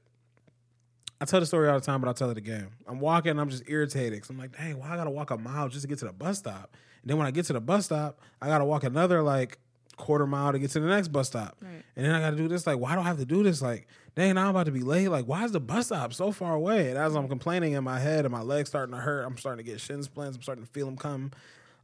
[1.19, 2.69] I tell the story all the time, but I'll tell it again.
[2.87, 5.67] I'm walking, I'm just irritated because I'm like, dang, why I gotta walk a mile
[5.67, 6.77] just to get to the bus stop?
[7.01, 9.59] And then when I get to the bus stop, I gotta walk another like
[10.01, 11.57] quarter mile to get to the next bus stop.
[11.61, 11.83] Right.
[11.95, 12.67] And then I gotta do this.
[12.67, 13.61] Like, why do I have to do this?
[13.61, 15.07] Like, dang, now I'm about to be late.
[15.07, 16.89] Like, why is the bus stop so far away?
[16.89, 19.63] And as I'm complaining in my head and my legs starting to hurt, I'm starting
[19.63, 20.35] to get shin splints.
[20.35, 21.31] I'm starting to feel them come.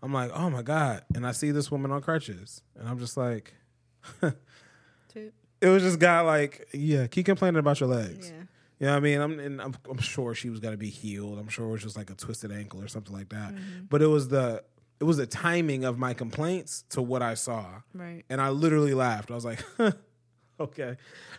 [0.01, 1.03] I'm like, oh my God.
[1.15, 2.62] And I see this woman on crutches.
[2.77, 3.53] And I'm just like,
[4.21, 8.30] it was just got like, yeah, keep complaining about your legs.
[8.30, 8.43] Yeah.
[8.80, 9.21] You know what I mean?
[9.21, 11.39] I'm, and I'm, I'm sure she was gonna be healed.
[11.39, 13.53] I'm sure it was just like a twisted ankle or something like that.
[13.53, 13.86] Mm-hmm.
[13.89, 14.63] But it was the
[14.99, 18.23] it was the timing of my complaints to what I saw, Right.
[18.29, 19.29] and I literally laughed.
[19.31, 19.63] I was like,
[20.60, 20.97] "Okay,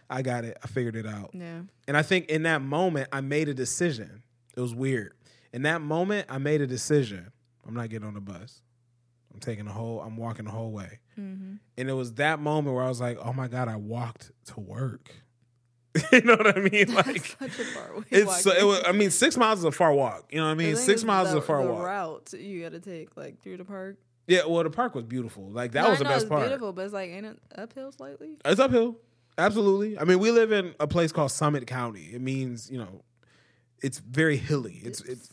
[0.08, 0.56] I got it.
[0.62, 1.62] I figured it out." Yeah.
[1.86, 4.22] And I think in that moment, I made a decision.
[4.56, 5.14] It was weird.
[5.52, 7.32] In that moment, I made a decision.
[7.66, 8.62] I'm not getting on the bus.
[9.32, 10.00] I'm taking the whole.
[10.00, 11.00] I'm walking the whole way.
[11.18, 11.54] Mm-hmm.
[11.76, 14.60] And it was that moment where I was like, "Oh my god, I walked to
[14.60, 15.10] work."
[16.12, 16.94] you know what I mean?
[16.94, 18.04] Like Such a far way.
[18.10, 20.26] it's so, it was, I mean, six miles is a far walk.
[20.30, 20.76] You know what I mean?
[20.76, 21.82] Six miles is a far the walk.
[21.84, 23.96] route you got to take like through the park.
[24.26, 25.48] Yeah, well, the park was beautiful.
[25.50, 26.42] Like that No, was the best part.
[26.42, 28.36] Beautiful, but it's like ain't it uphill slightly?
[28.44, 28.96] It's uphill.
[29.38, 29.98] Absolutely.
[29.98, 32.10] I mean, we live in a place called Summit County.
[32.12, 33.02] It means you know,
[33.80, 34.80] it's very hilly.
[34.84, 35.30] It's it's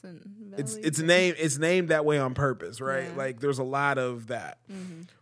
[0.58, 3.04] it's it's named it's named that way on purpose, right?
[3.04, 3.10] Yeah.
[3.10, 3.18] Mm-hmm.
[3.18, 4.60] Like there's a lot of that.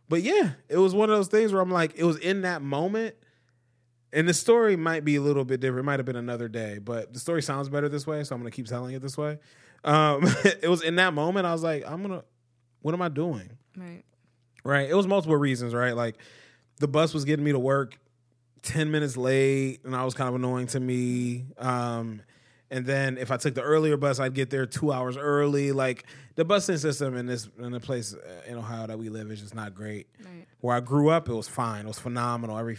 [0.09, 2.61] But yeah, it was one of those things where I'm like, it was in that
[2.61, 3.15] moment
[4.13, 5.79] and the story might be a little bit different.
[5.79, 8.41] It might have been another day, but the story sounds better this way, so I'm
[8.41, 9.39] gonna keep telling it this way.
[9.83, 10.23] Um,
[10.61, 12.23] it was in that moment I was like, I'm gonna,
[12.81, 13.49] what am I doing?
[13.75, 14.03] Right.
[14.63, 14.89] Right.
[14.89, 15.95] It was multiple reasons, right?
[15.95, 16.17] Like
[16.79, 17.97] the bus was getting me to work
[18.61, 21.45] 10 minutes late and I was kind of annoying to me.
[21.57, 22.21] Um,
[22.71, 25.71] and then if I took the earlier bus, I'd get there two hours early.
[25.71, 29.29] Like the busing system in this in the place uh, in Ohio that we live
[29.31, 30.07] is just not great.
[30.23, 30.47] Right.
[30.61, 31.85] Where I grew up, it was fine.
[31.85, 32.57] It was phenomenal.
[32.57, 32.77] Every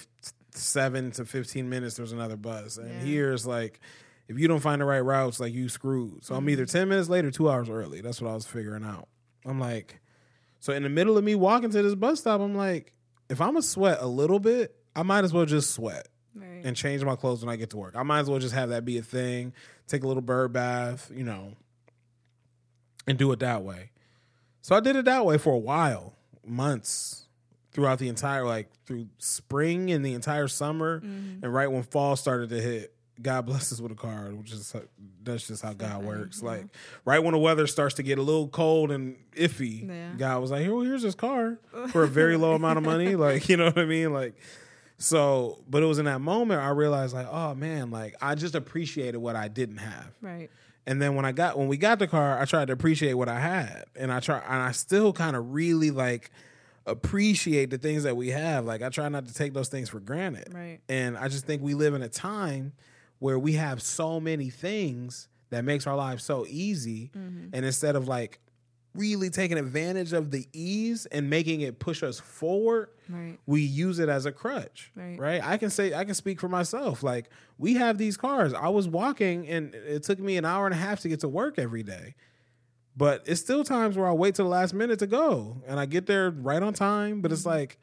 [0.55, 2.77] seven to fifteen minutes, there's another bus.
[2.79, 3.01] And Yeah.
[3.01, 3.81] here it's like,
[4.29, 6.25] if you don't find the right routes, like you screwed.
[6.25, 6.79] So I'm either mm-hmm.
[6.79, 8.01] ten minutes late or two hours early.
[8.01, 9.09] That's what I was figuring out.
[9.45, 10.01] I'm like,
[10.61, 12.95] so in the middle of me walking to this bus stop, I'm like,
[13.29, 16.63] if I'm gonna sweat a little bit, I might as well just sweat Right.
[16.65, 17.95] and change my clothes when I get to work.
[17.97, 19.53] I might as well just have that be a thing.
[19.87, 21.55] Take a little bird bath, you know,
[23.07, 23.91] and do it that way.
[24.63, 26.15] So I did it that way for a while,
[26.47, 27.24] months
[27.75, 31.45] throughout the entire like through spring and the entire summer, mm-hmm.
[31.45, 32.93] and right when fall started to hit.
[33.21, 34.75] God bless us with a car, which is
[35.23, 36.43] that's just how God works.
[36.43, 36.67] Like
[37.05, 40.15] right when the weather starts to get a little cold and iffy, Yeah.
[40.17, 41.59] God was like, "Here, well, here's this car
[41.91, 44.13] for a very low amount of money." Like, you know what I mean?
[44.13, 44.35] Like,
[44.99, 48.57] so, but it was in that moment I realized, like, oh man, like I just
[48.57, 50.13] appreciated what I didn't have.
[50.21, 50.51] Right.
[50.87, 53.29] And then when I got when we got the car, I tried to appreciate what
[53.29, 56.31] I had, and I try and I still kind of really like
[56.87, 58.65] appreciate the things that we have.
[58.65, 60.53] Like I try not to take those things for granted.
[60.55, 60.81] Right.
[60.89, 62.73] And I just think we live in a time
[63.19, 67.49] where we have so many things that makes our lives so easy, mm-hmm.
[67.53, 68.41] and instead of like
[68.95, 73.39] really taking advantage of the ease and making it push us forward, Right.
[73.47, 74.91] we use it as a crutch.
[74.95, 75.19] right.
[75.19, 75.45] Right.
[75.45, 77.03] I can say I can speak for myself.
[77.03, 78.55] Like we have these cars.
[78.55, 81.29] I was walking and it took me an hour and a half to get to
[81.29, 82.15] work every day.
[82.97, 85.87] But it's still times where I wait till the last minute to go and I
[85.87, 87.21] get there right on time.
[87.21, 87.51] But it's mm-hmm.
[87.51, 87.79] like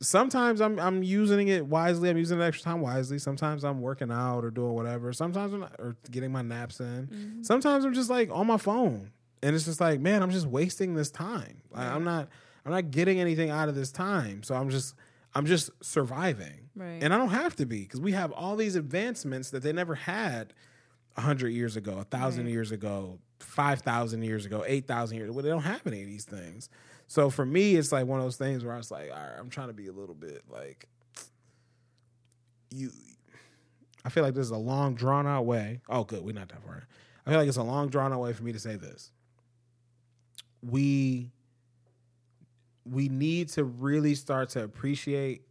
[0.00, 2.10] sometimes I'm I'm using it wisely.
[2.10, 3.18] I'm using the extra time wisely.
[3.18, 5.12] Sometimes I'm working out or doing whatever.
[5.12, 7.08] Sometimes I'm not, or getting my naps in.
[7.12, 7.42] Mm-hmm.
[7.42, 9.12] Sometimes I'm just like on my phone.
[9.42, 11.62] And it's just like, man, I'm just wasting this time.
[11.70, 12.28] Like, I'm not
[12.64, 14.42] I'm not getting anything out of this time.
[14.42, 14.94] So I'm just
[15.34, 16.70] I'm just surviving.
[16.74, 16.98] Right.
[17.02, 19.94] And I don't have to be because we have all these advancements that they never
[19.94, 20.52] had
[21.16, 22.52] a hundred years ago, a thousand Right.
[22.52, 25.30] years ago, five thousand years ago, eight thousand years.
[25.30, 26.68] Well, they don't have any of these things.
[27.08, 29.38] So for me, it's like one of those things where I was like, all right,
[29.38, 30.88] I'm trying to be a little bit like
[32.70, 32.90] you.
[34.04, 35.80] I feel like this is a long, drawn out way.
[35.88, 36.86] Oh, good, we're not that far.
[37.26, 39.10] I feel like it's a long, drawn out way for me to say this.
[40.62, 41.32] We
[42.84, 45.42] we need to really start to appreciate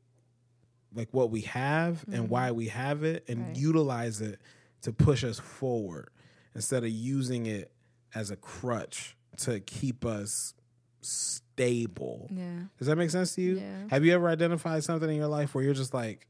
[0.94, 2.28] like what we have and mm-hmm.
[2.28, 3.56] why we have it and Right.
[3.58, 4.40] utilize it
[4.84, 6.10] to push us forward
[6.54, 7.72] instead of using it
[8.16, 10.54] as a crutch to keep us
[11.02, 12.28] stable.
[12.32, 12.62] Yeah.
[12.80, 13.58] Does that make sense to you?
[13.58, 13.84] Yeah.
[13.90, 16.28] Have you ever identified something in your life where you're just like,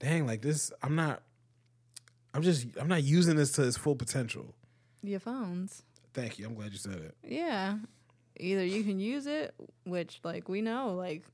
[0.00, 1.22] dang, like this, I'm not,
[2.34, 4.54] I'm just, I'm not using this to its full potential.
[5.02, 5.82] Your phones.
[6.12, 6.46] Thank you.
[6.46, 7.14] I'm glad you said it.
[7.22, 7.78] Yeah.
[8.38, 11.24] Either you can use it, which like we know, like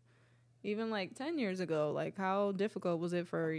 [0.62, 3.58] even like ten years ago, like how difficult was it for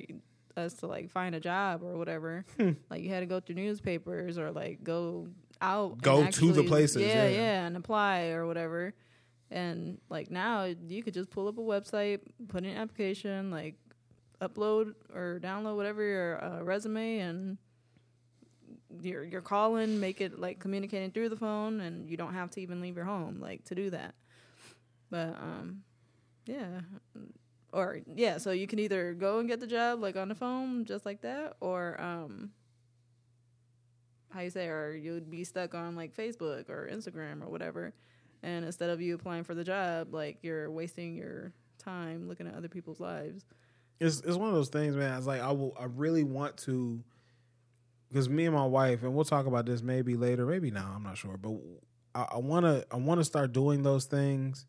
[0.56, 2.45] us to like find a job or whatever?
[2.58, 2.71] Hmm.
[2.89, 5.28] like you had to go through newspapers or like go
[5.61, 7.29] out, Go to the places, yeah, yeah.
[7.29, 8.93] yeah, and apply or whatever.
[9.51, 13.75] And like now, you could just pull up a website, put in an application, like
[14.41, 17.57] upload or download whatever your uh, resume, and
[19.01, 22.61] you're you're calling, make it like communicating through the phone, and you don't have to
[22.61, 24.15] even leave your home like to do that.
[25.09, 25.83] But um,
[26.45, 26.81] yeah,
[27.71, 30.85] or yeah, so you can either go and get the job like on the phone
[30.85, 32.51] just like that, or um,
[34.33, 37.93] how you say, or you'd be stuck on like Facebook or Instagram or whatever,
[38.41, 42.55] and instead of you applying for the job, like you're wasting your time looking at
[42.55, 43.45] other people's lives.
[43.99, 45.17] It's it's one of those things, man.
[45.17, 47.03] It's like I will, I really want to,
[48.09, 50.91] because me and my wife, and we'll talk about this maybe later, maybe now.
[50.95, 51.53] I'm not sure, but
[52.15, 54.65] I want to, I want to start doing those things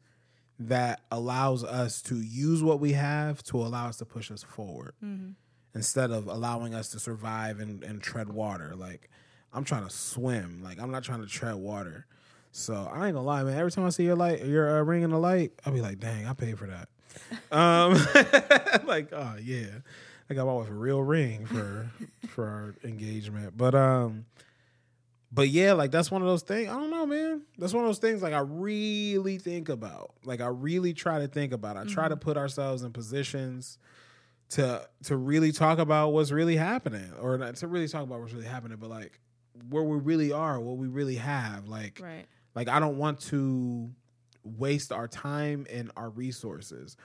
[0.59, 4.95] that allows us to use what we have to allow us to push us forward
[5.05, 5.33] mm-hmm.
[5.75, 8.75] instead of allowing us to survive and, and tread water.
[8.77, 9.11] Like
[9.55, 10.63] I'm trying to swim.
[10.63, 12.07] Like I'm not trying to tread water.
[12.53, 13.59] So I ain't gonna lie, man.
[13.59, 15.99] Every time I see your light, your uh, ring in the light, I'll be like,
[15.99, 16.89] dang, I paid for that.
[17.53, 17.93] Um,
[18.87, 19.67] like, oh yeah,
[20.29, 21.89] I got my wife a real ring for
[22.29, 23.57] for our engagement.
[23.57, 24.27] But um,
[25.31, 26.69] but yeah, like that's one of those things.
[26.69, 27.43] I don't know, man.
[27.59, 28.23] That's one of those things.
[28.23, 30.15] Like I really think about.
[30.25, 31.77] Like I really try to think about.
[31.77, 33.79] I try to put ourselves in positions
[34.51, 38.33] to to really talk about what's really happening, or not to really talk about what's
[38.33, 39.21] really happening, but like
[39.69, 41.69] where we really are, what we really have.
[41.69, 42.27] Like Right.
[42.55, 43.91] like I don't want to
[44.43, 46.97] waste our time and our resources.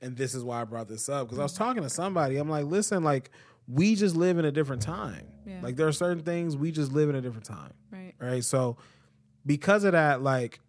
[0.00, 2.36] and this is why I brought this up because I was talking to somebody.
[2.36, 3.30] I'm like, listen, like
[3.66, 5.26] we just live in a different time.
[5.44, 5.58] Yeah.
[5.60, 8.14] Like there are certain things we just live in a different time, Right.
[8.20, 8.44] right?
[8.44, 8.76] So
[9.44, 10.60] because of that, like,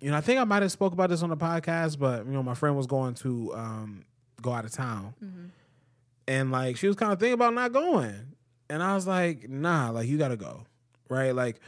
[0.00, 2.32] you know, I think I might have spoke about this on the podcast, but you
[2.32, 4.04] know, my friend was going to um,
[4.42, 5.14] go out of town,
[6.26, 8.14] and like she was kind of thinking about not going,
[8.70, 10.64] and I was like, nah, like you got to go,
[11.08, 11.34] right?
[11.34, 11.60] Like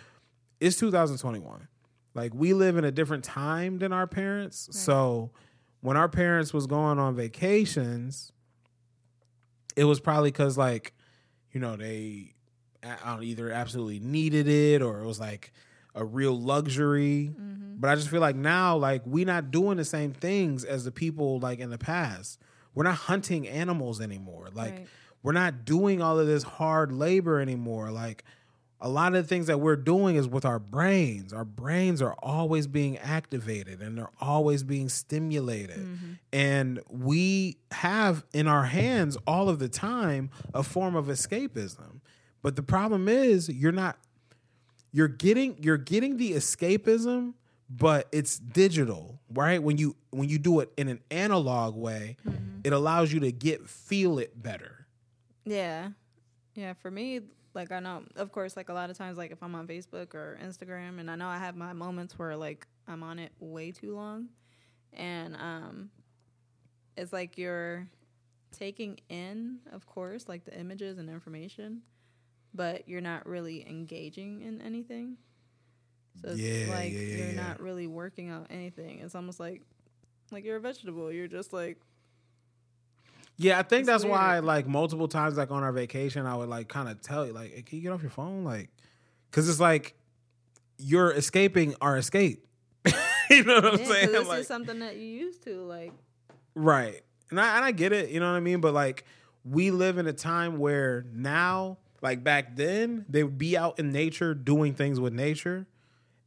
[0.60, 1.68] it's 2021.
[2.14, 4.68] Like we live in a different time than our parents.
[4.72, 5.30] So
[5.80, 8.32] when our parents was going on vacations,
[9.76, 10.92] it was probably because like,
[11.52, 12.34] you know, they
[12.82, 15.52] I don't either absolutely needed it or it was like
[15.94, 17.32] a real luxury.
[17.32, 17.76] Mm-hmm.
[17.78, 20.92] But I just feel like now, like we not doing the same things as the
[20.92, 22.38] people like in the past.
[22.74, 24.48] We're not hunting animals anymore.
[24.52, 24.86] Like Right.
[25.22, 27.90] We're not doing all of this hard labor anymore.
[27.90, 28.24] Like
[28.80, 31.32] a lot of the things that we're doing is with our brains.
[31.32, 35.80] Our brains are always being activated and they're always being stimulated.
[35.80, 36.12] Mm-hmm.
[36.32, 42.00] And we have in our hands all of the time a form of escapism.
[42.42, 43.98] But the problem is you're not
[44.92, 47.34] you're getting you're getting the escapism
[47.68, 52.60] but it's digital right when you when you do it in an analog way mm-hmm.
[52.64, 54.79] it allows you to get feel it better
[55.44, 55.90] Yeah.
[56.54, 57.20] Yeah, for me,
[57.54, 60.14] like I know of course like a lot of times like if I'm on Facebook
[60.14, 63.72] or Instagram and I know I have my moments where like I'm on it way
[63.72, 64.28] too long
[64.92, 65.90] and um
[66.96, 67.88] it's like you're
[68.52, 71.82] taking in of course like the images and information
[72.54, 75.16] but you're not really engaging in anything.
[76.20, 79.00] So it's Yeah, like yeah, yeah, you're not really working out anything.
[79.00, 79.62] It's almost like
[80.30, 81.12] like you're a vegetable.
[81.12, 81.78] You're just like
[83.40, 86.48] yeah i think It's that's why like multiple times like on our vacation i would
[86.48, 88.70] like kind of tell you like hey, can you get off your phone like
[89.30, 89.94] because it's like
[90.78, 92.46] you're escaping our escape
[93.30, 95.92] you know what i'm saying this like is something that you used to like
[96.54, 97.02] Right.
[97.30, 98.60] And I and I get it, you know what I mean?
[98.60, 99.04] But like
[99.44, 103.92] we live in a time where now, like back then, they would be out in
[103.92, 105.66] nature doing things with nature,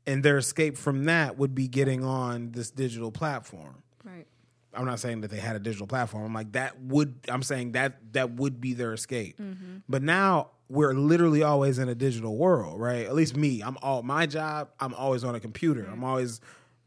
[0.07, 3.83] and their escape from that would be getting on this digital platform.
[4.03, 4.27] right.
[4.75, 6.25] I'm not saying that they had a digital platform.
[6.25, 9.39] I'm like that would I'm saying that that would be their escape.
[9.87, 13.05] But now we're literally always in a digital world, right?
[13.05, 13.61] At least me.
[13.61, 14.69] I'm all my job.
[14.79, 15.87] I'm always on a computer.
[15.91, 16.41] I'm always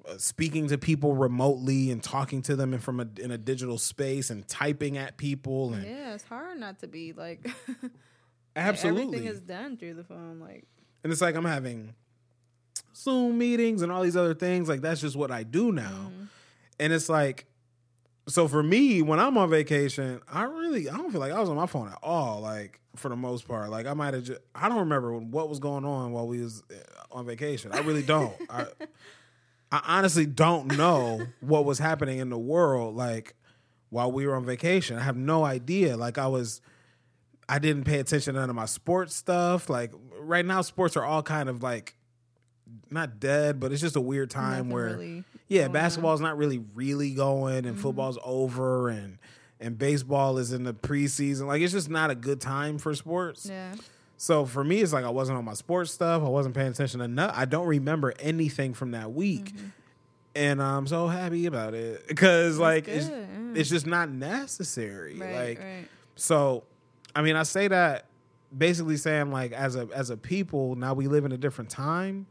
[0.09, 3.79] uh, speaking to people remotely and talking to them in from a, in a digital
[3.79, 7.49] space and typing at people and Yeah, it's hard not to be like
[8.57, 9.19] absolutely.
[9.19, 10.41] everything is done through the phone.
[10.41, 10.65] Like
[11.05, 11.95] and it's like I'm having
[12.95, 14.69] Zoom meetings and all these other things.
[14.69, 16.11] Like that's just what I do now.
[16.79, 17.47] And it's like,
[18.29, 21.49] so for me, when I'm on vacation, I really I don't feel like I was
[21.49, 22.41] on my phone at all.
[22.41, 25.59] Like for the most part, like I might have just I don't remember what was
[25.59, 26.75] going on while we was uh,
[27.13, 27.73] on vacation.
[27.73, 28.35] I really don't.
[28.51, 28.67] I,
[29.71, 33.35] I honestly don't know what was happening in the world like
[33.91, 34.99] while we were on vacation.
[34.99, 35.97] I have no idea.
[35.97, 36.61] Like I was
[37.49, 39.71] I didn't pay attention to none of my sports stuff.
[39.71, 41.97] Like right now sports are all kind of like
[42.91, 45.73] not dead, but it's just a weird time Nothing where really yeah, on.
[45.73, 47.69] basketball's not really really going Mm-hmm.
[47.69, 49.19] and football's over and
[49.61, 51.47] and baseball is in the preseason.
[51.47, 53.47] Like it's just not a good time for sports.
[53.49, 53.75] yeah,
[54.19, 56.23] So for me, it's like I wasn't on my sports stuff.
[56.23, 57.33] I wasn't paying attention enough.
[57.35, 59.67] I don't remember anything from that week, Mm-hmm.
[60.35, 63.25] and I'm so happy about it because like it's, yeah.
[63.55, 65.19] it's just not necessary.
[65.19, 65.89] right, like right.
[66.17, 66.65] so,
[67.15, 68.05] I mean, I say that
[68.57, 72.27] basically saying like as a as a people now we live in a different time.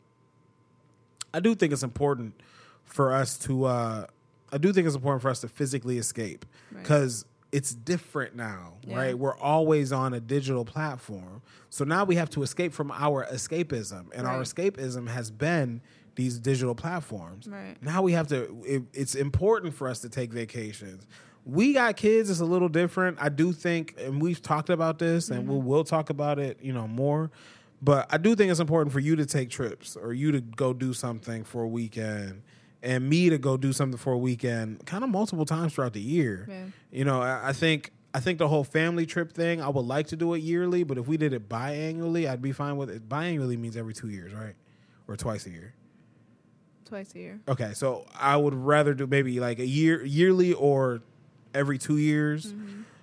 [1.34, 2.34] I do think it's important
[2.86, 3.66] for us to.
[3.66, 4.06] uh
[4.52, 6.82] I do think it's important for us to physically escape Right.
[6.84, 8.96] because it's different now, Yeah.
[8.98, 9.18] right?
[9.20, 14.06] We're always on a digital platform, so now we have to escape from our escapism,
[14.14, 15.82] and our escapism has been
[16.16, 17.48] these digital platforms.
[17.48, 17.76] Right.
[17.82, 18.62] Now we have to.
[18.66, 21.06] It, it's important for us to take vacations.
[21.44, 22.30] We got kids.
[22.30, 23.18] It's a little different.
[23.20, 26.72] I do think, and we've talked about this, and we will talk about it, you
[26.74, 27.30] know, more.
[27.82, 30.72] But I do think it's important for you to take trips, or you to go
[30.74, 32.42] do something for a weekend,
[32.86, 36.00] and me to go do something for a weekend, kind of multiple times throughout the
[36.00, 36.46] year.
[36.48, 36.66] Yeah.
[36.92, 37.92] You know, I, I think.
[38.14, 40.98] I think the whole family trip thing, I would like to do it yearly, but
[40.98, 43.10] if we did it biannually, I'd be fine with it.
[43.10, 44.56] Biannually means every two years, right?
[45.10, 45.74] Or twice a year.
[46.86, 47.42] Twice a year.
[47.50, 51.02] Okay, so I would rather do maybe like a year, yearly, or
[51.54, 52.54] every two years,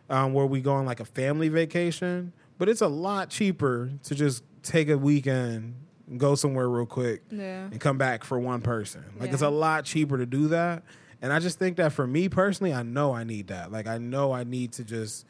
[0.09, 2.33] um, where we go on like a family vacation.
[2.57, 5.75] But it's a lot cheaper to just take a weekend,
[6.19, 7.65] go somewhere real quick, Yeah.
[7.65, 9.05] and come back for one person.
[9.19, 10.83] Like it's a lot cheaper to do that.
[11.21, 13.71] And I just think that for me personally, I know I need that.
[13.71, 15.25] Like I know I need to just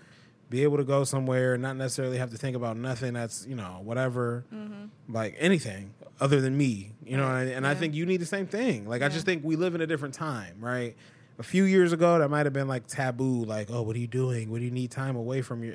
[0.48, 3.56] be able to go somewhere, and not necessarily have to think about nothing that's you
[3.56, 4.86] know whatever, mm-hmm.
[5.12, 6.92] like anything other than me.
[7.04, 8.88] You know, and, I, and I think you need the same thing.
[8.88, 10.96] Like I just think we live in a different time, right?
[11.38, 14.06] a few years ago that might have been like taboo, like, oh, what are you
[14.06, 14.50] doing?
[14.50, 15.74] What do you need time away from your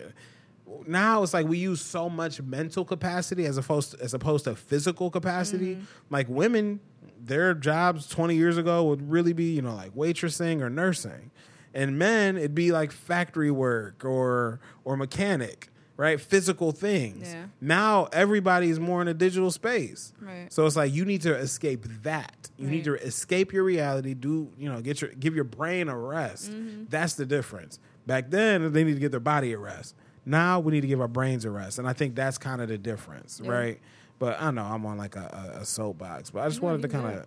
[0.85, 4.55] now it's like we use so much mental capacity as opposed to, as opposed to
[4.55, 5.75] physical capacity.
[5.75, 5.85] Mm-hmm.
[6.09, 6.79] Like women,
[7.19, 11.31] their jobs 20 years ago would really be, you know, like waitressing or nursing.
[11.73, 16.19] And men, it'd be like factory work or or mechanic, right?
[16.19, 17.31] Physical things.
[17.31, 17.45] Yeah.
[17.61, 20.13] Now everybody's more in a digital space.
[20.19, 20.51] Right.
[20.51, 22.49] So it's like you need to escape that.
[22.57, 25.97] You need to escape your reality, do, you know, get your give your brain a
[25.97, 26.51] rest.
[26.51, 26.85] Mm-hmm.
[26.89, 27.79] That's the difference.
[28.07, 29.93] Back then they need to get their body a rest.
[30.27, 31.79] Now we need to give our brains a rest.
[31.79, 33.51] And I think that's kind of the difference, Yeah.
[33.51, 33.79] right?
[34.19, 36.67] But I don't know I'm on like a, a, a soapbox, but I just No,
[36.67, 37.25] wanted to kind of,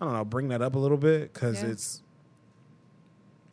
[0.00, 1.68] I don't know, bring that up a little bit because Yeah.
[1.70, 2.02] it's,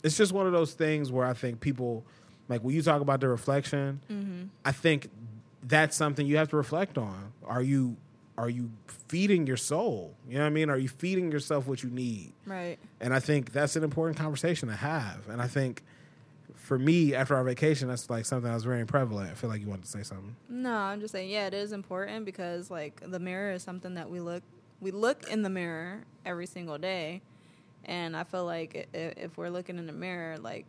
[0.03, 2.03] it's just one of those things where I think people,
[2.47, 4.43] like when you talk about the reflection, Mm-hmm.
[4.65, 5.09] I think
[5.63, 7.33] that's something you have to reflect on.
[7.45, 7.97] Are you,
[8.37, 8.71] are you
[9.09, 10.15] feeding your soul?
[10.27, 10.69] You know what I mean?
[10.69, 12.31] Are you feeding yourself what you need?
[12.45, 12.77] Right.
[13.01, 15.27] And I think that's an important conversation to have.
[15.29, 15.83] And I think
[16.69, 19.31] for me, after our vacation, that's like something that was very prevalent.
[19.31, 20.35] I feel like you wanted to say something.
[20.47, 24.07] No, I'm just saying, yeah, it is important because like the mirror is something that
[24.07, 24.43] we look
[24.79, 27.23] we look in the mirror every single day,
[27.85, 30.67] and I feel like if we're looking in the mirror, like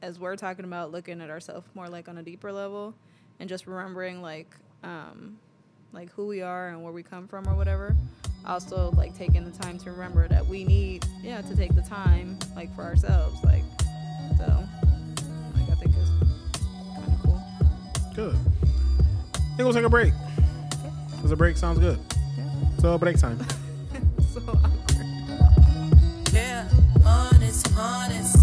[0.00, 2.94] as we're talking about looking at ourselves more like on a deeper level,
[3.40, 4.54] and just remembering like
[4.84, 5.38] um
[5.92, 7.96] like who we are and where we come from or whatever.
[8.46, 12.38] Also, like taking the time to remember that we need, yeah, to take the time
[12.54, 13.64] like for ourselves, like
[14.38, 14.62] so.
[15.78, 16.10] Like I think it's
[16.94, 17.42] kind of cool.
[18.14, 18.36] Good.
[19.34, 20.12] I think we'll take a break.
[21.10, 21.98] Because a break sounds good.
[22.78, 23.38] So break time.
[24.32, 25.06] So awkward.
[26.32, 26.68] Yeah,
[27.06, 28.35] honest, honest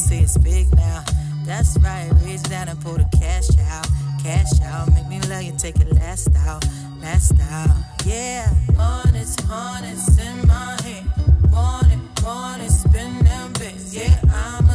[0.00, 1.04] He say yo, I say it speak now.
[1.44, 3.86] That's right, reach down and pull the cash out,
[4.22, 4.92] cash out.
[4.94, 6.64] Make me love you, take it last out,
[7.02, 7.68] last out.
[8.06, 8.48] Yeah,
[8.78, 11.04] honest, honest in my head.
[11.50, 13.94] Want it, want it, spend them bits.
[13.94, 14.69] Yeah, I'ma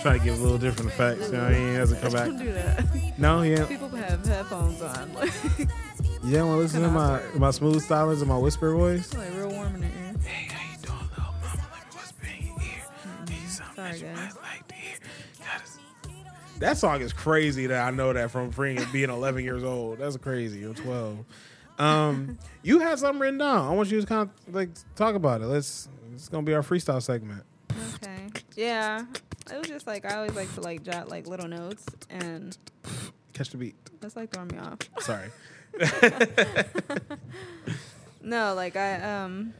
[0.00, 0.02] wet.
[0.02, 1.26] trying to give a little different effects.
[1.26, 1.68] You know what I mean?
[1.68, 2.42] It doesn't come Don't back.
[2.46, 3.18] do that.
[3.18, 3.64] No, yeah.
[3.66, 5.32] People have headphones on, like,
[6.24, 9.12] You don't want to listen to my, my smooth stylings and my whisper voice?
[9.14, 10.14] like real warm in the ear.
[10.24, 11.68] Hey, how you doing, little mama?
[11.72, 12.84] Let me whisper in your ear.
[13.24, 14.36] Tell you Sorry, that guys.
[14.42, 14.96] like to hear.
[16.60, 19.98] That song is crazy that I know that from being, being 11 years old.
[19.98, 20.58] That's crazy.
[20.60, 21.24] You're 12.
[21.78, 23.66] Um, you had something written down.
[23.66, 25.46] I want you to kind of like talk about it.
[25.46, 25.88] Let's.
[26.12, 27.44] It's gonna be our freestyle segment.
[27.94, 28.26] Okay.
[28.56, 29.06] Yeah.
[29.52, 32.56] It was just like I always like to like jot like little notes, and
[33.32, 33.76] Catch the beat.
[34.00, 34.78] that's like throwing me off.
[35.00, 35.30] Sorry.
[38.22, 39.54] No, like I um.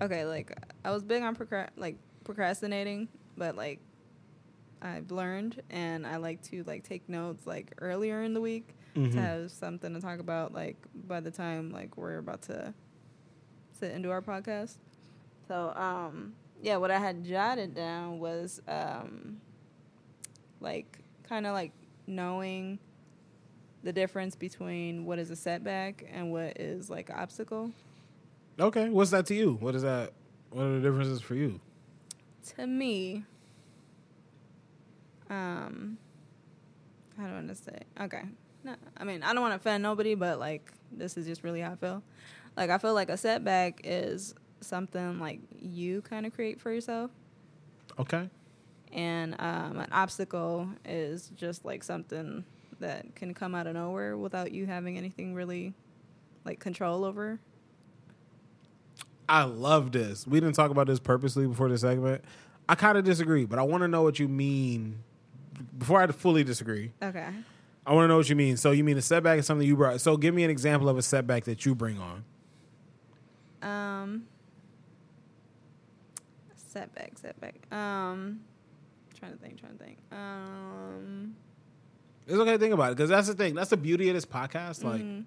[0.00, 0.52] Okay, like
[0.84, 3.78] I was big on procra- like procrastinating, but like
[4.82, 9.12] I've learned, and I like to like take notes like earlier in the week Mhm.
[9.12, 12.74] to have something to talk about like by the time like we're about to
[13.78, 14.76] sit and do our podcast.
[15.46, 19.40] So um yeah, what I had jotted down was um
[20.60, 20.98] like
[21.28, 21.72] kind of like
[22.06, 22.78] knowing
[23.82, 27.70] the difference between what is a setback and what is like an obstacle.
[28.58, 28.88] Okay.
[28.88, 29.56] What's that to you?
[29.60, 30.12] What is that?
[30.50, 31.60] What are the differences for you?
[32.56, 33.24] To me,
[35.30, 35.98] um,
[37.18, 37.78] I don't want to say?
[38.00, 38.22] Okay,
[38.64, 41.60] no, I mean I don't want to offend nobody, but like this is just really
[41.60, 42.02] how I feel.
[42.56, 47.10] Like I feel like a setback is something like you kind of create for yourself,
[47.98, 48.28] Okay.
[48.92, 52.44] and um, an obstacle is just like something
[52.80, 55.74] that can come out of nowhere without you having anything really
[56.44, 57.40] like control over.
[59.28, 60.26] I love this.
[60.26, 62.24] We didn't talk about this purposely before this segment.
[62.68, 65.02] I kind of disagree, but I want to know what you mean.
[65.76, 67.26] Before I fully disagree, Okay.
[67.86, 68.56] I want to know what you mean.
[68.56, 70.00] So you mean a setback is something you brought?
[70.00, 72.24] So give me an example of a setback that you bring on.
[73.62, 74.24] Um,
[76.68, 77.72] setback, setback.
[77.72, 78.40] Um,
[79.18, 79.98] trying to think, trying to think.
[80.12, 81.34] Um,
[82.26, 83.54] It's okay to think about it because that's the thing.
[83.54, 84.84] That's the beauty of this podcast.
[84.84, 85.24] Like, mhm.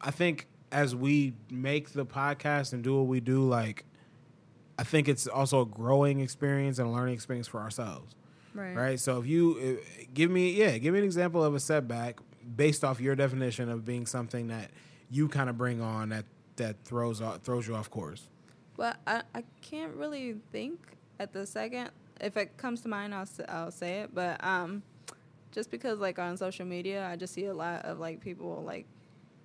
[0.00, 3.84] I think as we make the podcast and do what we do, like
[4.78, 8.14] I think it's also a growing experience and a learning experience for ourselves.
[8.54, 8.74] Right.
[8.74, 9.00] Right.
[9.00, 12.18] So if you uh, give me, yeah, give me an example of a setback
[12.56, 14.70] based off your definition of being something that
[15.10, 16.24] you kind of bring on that
[16.56, 18.28] that throws off, throws you off course.
[18.78, 20.78] Well, I, I can't really think
[21.18, 21.90] at the second.
[22.20, 24.14] If it comes to mind, I'll I'll say it.
[24.14, 24.82] But um,
[25.50, 28.86] just because like on social media, I just see a lot of like people like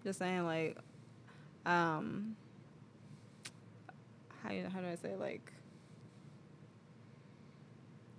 [0.03, 0.77] just saying like
[1.65, 2.36] um
[4.43, 5.51] how how do I say like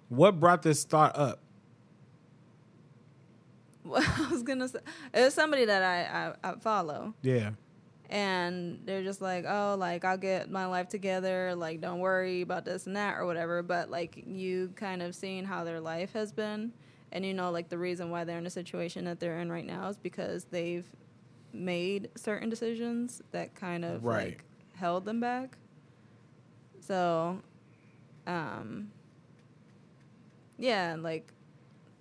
[0.08, 1.38] What brought this thought up?
[3.84, 4.80] well, I was gonna say
[5.12, 7.14] it was somebody that I, I, I follow.
[7.22, 7.50] Yeah.
[8.10, 12.64] And they're just like, oh, like I'll get my life together, like don't worry about
[12.64, 13.62] this and that or whatever.
[13.62, 16.72] But like you kind of seeing how their life has been,
[17.12, 19.66] and you know, like the reason why they're in the situation that they're in right
[19.66, 20.86] now is because they've
[21.52, 24.26] made certain decisions that kind of Right.
[24.30, 24.44] like
[24.74, 25.56] held them back.
[26.80, 27.38] So,
[28.26, 28.90] um,
[30.58, 31.32] yeah, like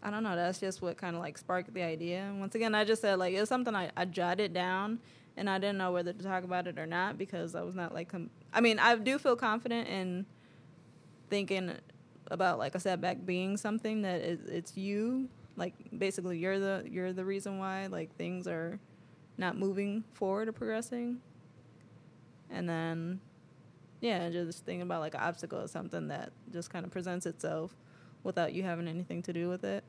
[0.02, 0.36] I don't know.
[0.36, 2.34] That's just what kind of like sparked the idea.
[2.38, 5.00] Once again, I just said like it was something I, I jotted down,
[5.36, 7.94] and I didn't know whether to talk about it or not because I was not
[7.94, 8.10] like.
[8.10, 10.26] Com- I mean, I do feel confident in
[11.30, 11.72] thinking
[12.30, 15.30] about like a setback being something that it's you.
[15.56, 18.80] Like basically, you're the you're the reason why like things are
[19.38, 21.18] not moving forward or progressing.
[22.50, 23.20] And then,
[24.02, 27.76] yeah, just thinking about like an obstacle is something that just kind of presents itself
[28.24, 29.84] without you having anything to do with it.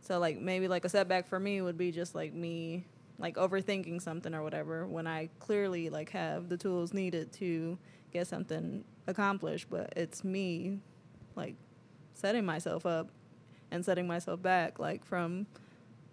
[0.00, 2.84] So like maybe like a setback for me would be just like me
[3.18, 7.78] like overthinking something or whatever when I clearly like have the tools needed to
[8.12, 10.80] get something accomplished, but it's me
[11.34, 11.54] like
[12.14, 13.08] setting myself up
[13.70, 15.46] and setting myself back like from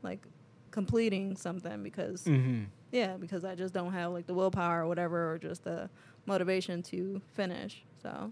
[0.02, 0.26] like
[0.72, 2.64] completing something because Mm-hmm.
[2.92, 5.90] yeah, because I just don't have like the willpower or whatever, or just the
[6.26, 7.84] motivation to finish.
[8.02, 8.32] So,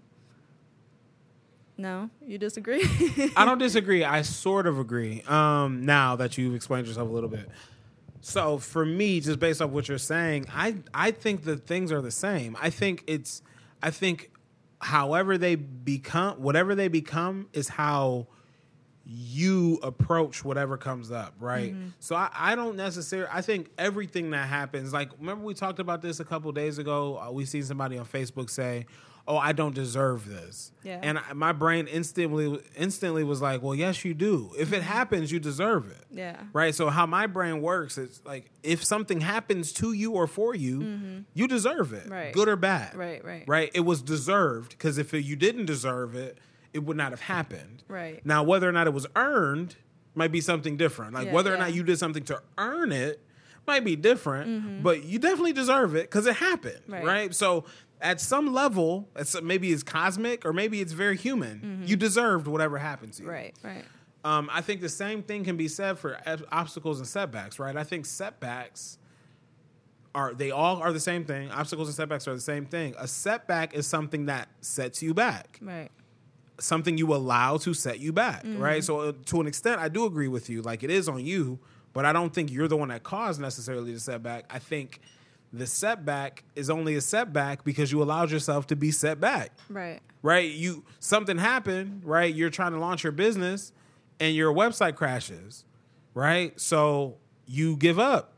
[1.78, 2.82] no, you disagree?
[3.36, 4.04] I don't disagree.
[4.04, 5.22] I sort of agree.
[5.26, 7.48] Um, now that you've explained yourself a little bit.
[8.22, 12.00] So for me, just based off what you're saying, I I think that things are
[12.00, 12.56] the same.
[12.60, 13.42] I think it's
[13.82, 14.30] I think
[14.80, 18.28] however they become whatever they become is how
[19.04, 21.74] you approach whatever comes up, right?
[21.98, 23.28] So I, I don't necessarily.
[23.32, 27.18] I think everything that happens, like remember we talked about this a couple days ago.
[27.18, 28.86] Uh, we seen somebody on Facebook say,
[29.28, 30.98] "Oh, I don't deserve this," Yeah.
[31.02, 34.52] and I, my brain instantly instantly was like, "Well, yes, you do.
[34.58, 36.74] If it happens, you deserve it." yeah, Right.
[36.74, 41.24] So how my brain works is like if something happens to you or for you,
[41.34, 42.12] you deserve it, Mm-hmm.
[42.12, 42.32] Right.
[42.34, 42.94] good or bad.
[42.94, 43.44] Right, right.
[43.46, 43.70] Right.
[43.74, 46.38] It was deserved because if you didn't deserve it,
[46.72, 47.82] it would not have happened.
[47.88, 48.24] Right.
[48.24, 49.76] Now, whether or not it was earned
[50.14, 51.14] might be something different.
[51.14, 53.20] Like Yeah, whether or not you did something to earn it
[53.66, 56.80] might be different, but you definitely deserve it because it happened.
[56.88, 57.04] Right.
[57.04, 57.34] Right.
[57.34, 57.64] So
[58.02, 61.82] at some level, it's, maybe it's cosmic or maybe it's very human.
[61.86, 63.30] You deserved whatever happened to you.
[63.30, 63.84] right, right,
[64.24, 66.18] Um, I think the same thing can be said for
[66.50, 67.76] obstacles and setbacks, right?
[67.76, 68.98] I think setbacks
[70.14, 71.50] are they all are the same thing.
[71.50, 72.94] Obstacles and setbacks are the same thing.
[72.98, 75.90] A setback is something that sets you back, right,
[76.58, 78.84] something you allow to set you back, right?
[78.84, 80.60] So uh, to an extent, I do agree with you.
[80.60, 81.58] Like it is on you,
[81.94, 84.44] but I don't think you're the one that caused necessarily the setback.
[84.50, 85.00] I think
[85.52, 90.00] the setback is only a setback because you allowed yourself to be set back right,
[90.22, 90.50] right?
[90.50, 92.34] You something happened, right?
[92.34, 93.72] You're trying to launch your business
[94.18, 95.64] and your website crashes,
[96.14, 96.58] right?
[96.60, 98.32] So you give up.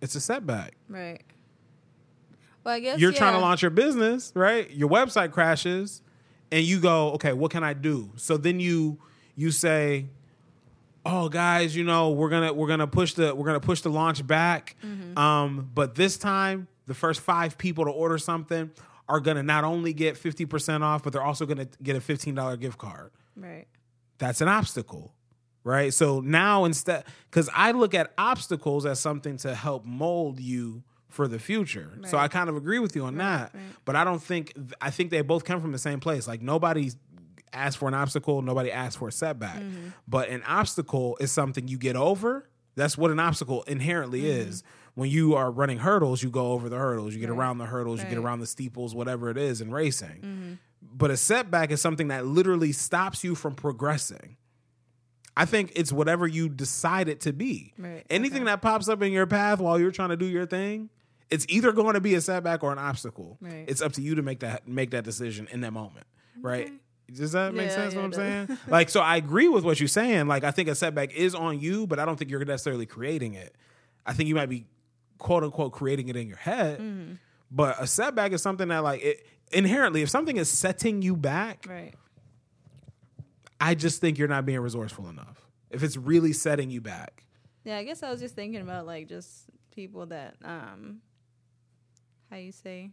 [0.00, 0.74] It's a setback.
[0.88, 1.22] right.
[2.64, 4.70] Well, I guess You're trying to launch your business, right?
[4.70, 6.00] Your website crashes
[6.52, 8.98] and you go, "Okay, what can I do?" So then you
[9.34, 10.06] you say,
[11.04, 14.26] "Oh, guys, you know, we're to we're to push the we're to push the launch
[14.26, 14.76] back.
[14.84, 15.18] Mm-hmm.
[15.18, 18.70] Um, but this time the first 5 people to order something
[19.08, 22.78] are to not only get 50% off, but they're also to get a $15 gift
[22.78, 23.66] card." right,
[24.18, 25.14] that's an obstacle
[25.64, 30.82] right so now instead because i look at obstacles as something to help mold you
[31.08, 33.62] for the future so i kind of agree with you on that right.
[33.84, 36.90] but i don't think i think they both come from the same place like nobody
[37.52, 39.88] asked for an obstacle nobody asked for a setback Mm-hmm.
[40.08, 44.62] but an obstacle is something you get over that's what an obstacle inherently is
[44.94, 47.38] when you are running hurdles you go over the hurdles you get Mm-hmm.
[47.38, 47.44] Right.
[47.46, 50.52] around the hurdles you get around the steeples whatever it is in racing Mm-hmm.
[50.94, 54.36] but a setback is something that literally stops you from progressing.
[55.34, 57.72] I think it's whatever you decide it to be.
[57.78, 58.50] Right, Anything okay.
[58.50, 60.90] that pops up in your path while you're trying to do your thing,
[61.30, 63.38] it's either going to be a setback or an obstacle.
[63.40, 63.64] Right.
[63.66, 66.06] It's up to you to make that make that decision in that moment,
[66.42, 66.70] right?
[67.12, 67.94] Does that make Yeah, sense?
[67.94, 68.16] yeah, what I'm does.
[68.48, 68.58] saying?
[68.68, 70.26] like, so I agree with what you're saying.
[70.28, 73.34] Like, I think a setback is on you, but I don't think you're necessarily creating
[73.34, 73.54] it.
[74.06, 74.64] I think you might be
[75.18, 77.18] quote unquote creating it in your head.
[77.50, 81.66] But a setback is something that like it inherently, if something is setting you back,
[81.68, 81.94] Right.
[83.60, 85.46] I just think you're not being resourceful enough.
[85.70, 87.24] If it's really setting you back.
[87.64, 91.00] Yeah, I guess I was just thinking about like just people that um
[92.30, 92.90] how you say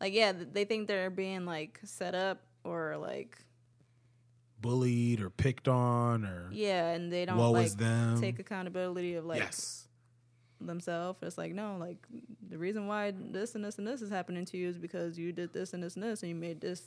[0.00, 3.38] like yeah, they think they're being like set up or like
[4.60, 8.20] Bullied or picked on or yeah, and they don't Woe like is them.
[8.20, 9.88] take accountability of like yes.
[10.60, 11.18] themselves.
[11.22, 11.96] It's like no, like
[12.48, 15.32] the reason why this and this and this is happening to you is because you
[15.32, 16.82] did this and this and this and you made this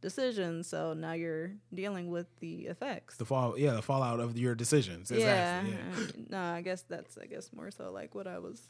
[0.00, 0.64] decision.
[0.64, 3.16] So now you're dealing with the effects.
[3.18, 5.12] The fall yeah, the fallout of your decisions.
[5.12, 5.72] yeah, Exactly.
[5.72, 6.08] yeah.
[6.16, 8.60] and- no, I guess that's I guess more so like what I was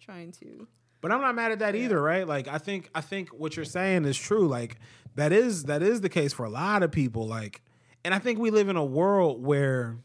[0.00, 0.68] trying to.
[1.06, 2.26] But I'm not mad at that either, right?
[2.26, 4.48] Like I think I think what you're saying is true.
[4.48, 4.80] Like
[5.14, 7.28] that is that is the case for a lot of people.
[7.28, 7.62] Like,
[8.04, 9.98] and I think we live in a world where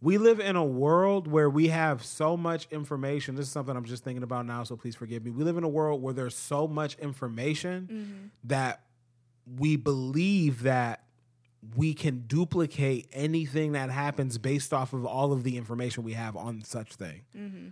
[0.03, 3.37] we live in a world where we have so much information.
[3.37, 5.31] This is something I'm just thinking about now, so please forgive me.
[5.31, 8.27] We live in a world where there's so much information mm-hmm.
[8.49, 8.83] that
[9.47, 11.05] we believe that
[11.75, 16.37] we can duplicate anything that happens based off of all of the information we have
[16.37, 17.23] on such thing.
[17.35, 17.69] Mm-hmm.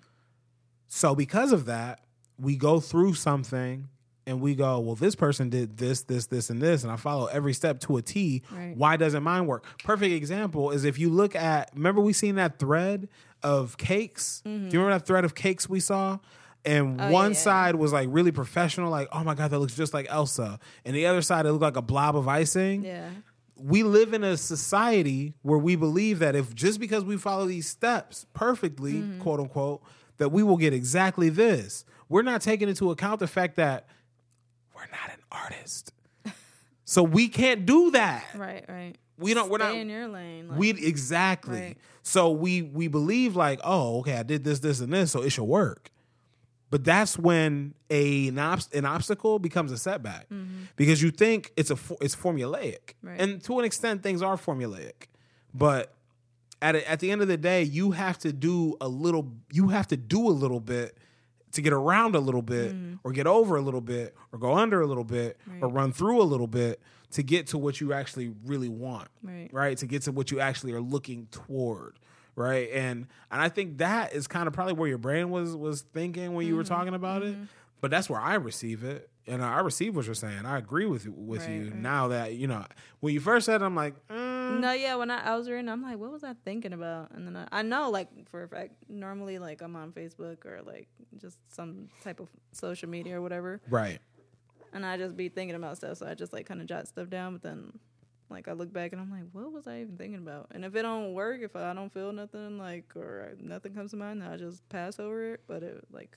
[0.95, 2.01] So because of that,
[2.38, 3.88] we go through something
[4.26, 7.26] and we go, well, this person did this, this, this, and this, and I follow
[7.26, 8.43] every step to a T.
[8.53, 8.76] Right.
[8.76, 9.64] Why doesn't mine work?
[9.84, 13.09] Perfect example is if you look at, remember we seen that thread
[13.43, 14.43] of cakes?
[14.45, 16.18] Do you remember that thread of cakes we saw?
[16.64, 17.36] And Oh, one yeah.
[17.38, 20.61] side was like really professional, like, oh my God, that looks just like Elsa.
[20.84, 23.09] And the other side, it looked like a blob of icing Yeah,
[23.57, 27.66] we live in a society where we believe that if just because we follow these
[27.66, 29.20] steps perfectly, Mm-hmm.
[29.22, 29.82] quote unquote,
[30.23, 31.85] that we will get exactly this.
[32.09, 33.89] We're not taking into account the fact that
[34.75, 35.93] we're not an artist.
[36.85, 38.25] so we can't do that.
[38.37, 38.95] right, right.
[39.18, 40.49] We don't we're not in your lane.
[40.49, 41.61] Like, we exactly.
[41.61, 41.77] Right.
[42.03, 45.31] So we we believe like, oh, okay, I did this, this, and this, so it
[45.31, 45.91] should work.
[46.70, 50.27] But that's when a an, obst- an obstacle becomes a setback
[50.77, 53.09] because you think it's a it's formulaic, Mm-hmm.
[53.09, 53.20] Right.
[53.20, 55.09] and to an extent things are formulaic.
[55.55, 55.93] But
[56.63, 59.33] at a, at the end of the day, you have to do a little.
[59.53, 60.97] You have to do a little bit
[61.53, 64.81] to get around a little bit, or get over a little bit, or go under
[64.81, 65.77] a little bit, or Mm-hmm.
[65.77, 69.51] Run through a little bit to get to what you actually really want Right.
[69.53, 71.99] right to get to what you actually are looking toward
[72.37, 75.83] right and and i think that is kind of probably where your brain was was
[75.93, 76.59] thinking when you Mm-hmm.
[76.59, 77.37] were talking about it
[77.83, 81.07] but that's where i receive it and i receive what you're saying i agree with
[81.07, 81.75] with Right, you right.
[81.77, 82.65] now that you know
[83.01, 84.83] when you first said it, i'm like mm, No, mm-hmm.
[84.83, 84.95] yeah.
[84.97, 87.13] When I, I was reading, I'm like, what was I thinking about?
[87.13, 90.61] And then I, I know, like, for a fact, normally, like, I'm on Facebook or
[90.65, 90.89] like
[91.19, 94.01] just some type of social media or whatever, right
[94.73, 95.99] and I just be thinking about stuff.
[95.99, 97.35] So I just like kind of jot stuff down.
[97.35, 97.79] But then,
[98.31, 100.49] like, I look back and I'm like, what was I even thinking about?
[100.53, 103.97] And if it don't work, if I don't feel nothing, like, or nothing comes to
[103.97, 105.41] mind, then I just pass over it.
[105.47, 106.17] But it, like,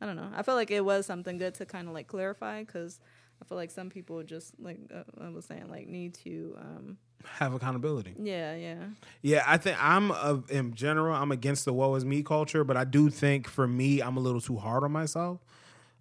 [0.00, 0.30] I don't know.
[0.34, 2.98] I feel like it was something good to kind of like clarify because
[3.44, 6.96] I feel like some people just like uh, I was saying like need to um
[7.24, 8.76] have accountability yeah yeah
[9.22, 12.76] Yeah, I think I'm of in general I'm against the woe is me culture, but
[12.76, 15.40] I do think for me I'm a little too hard on myself.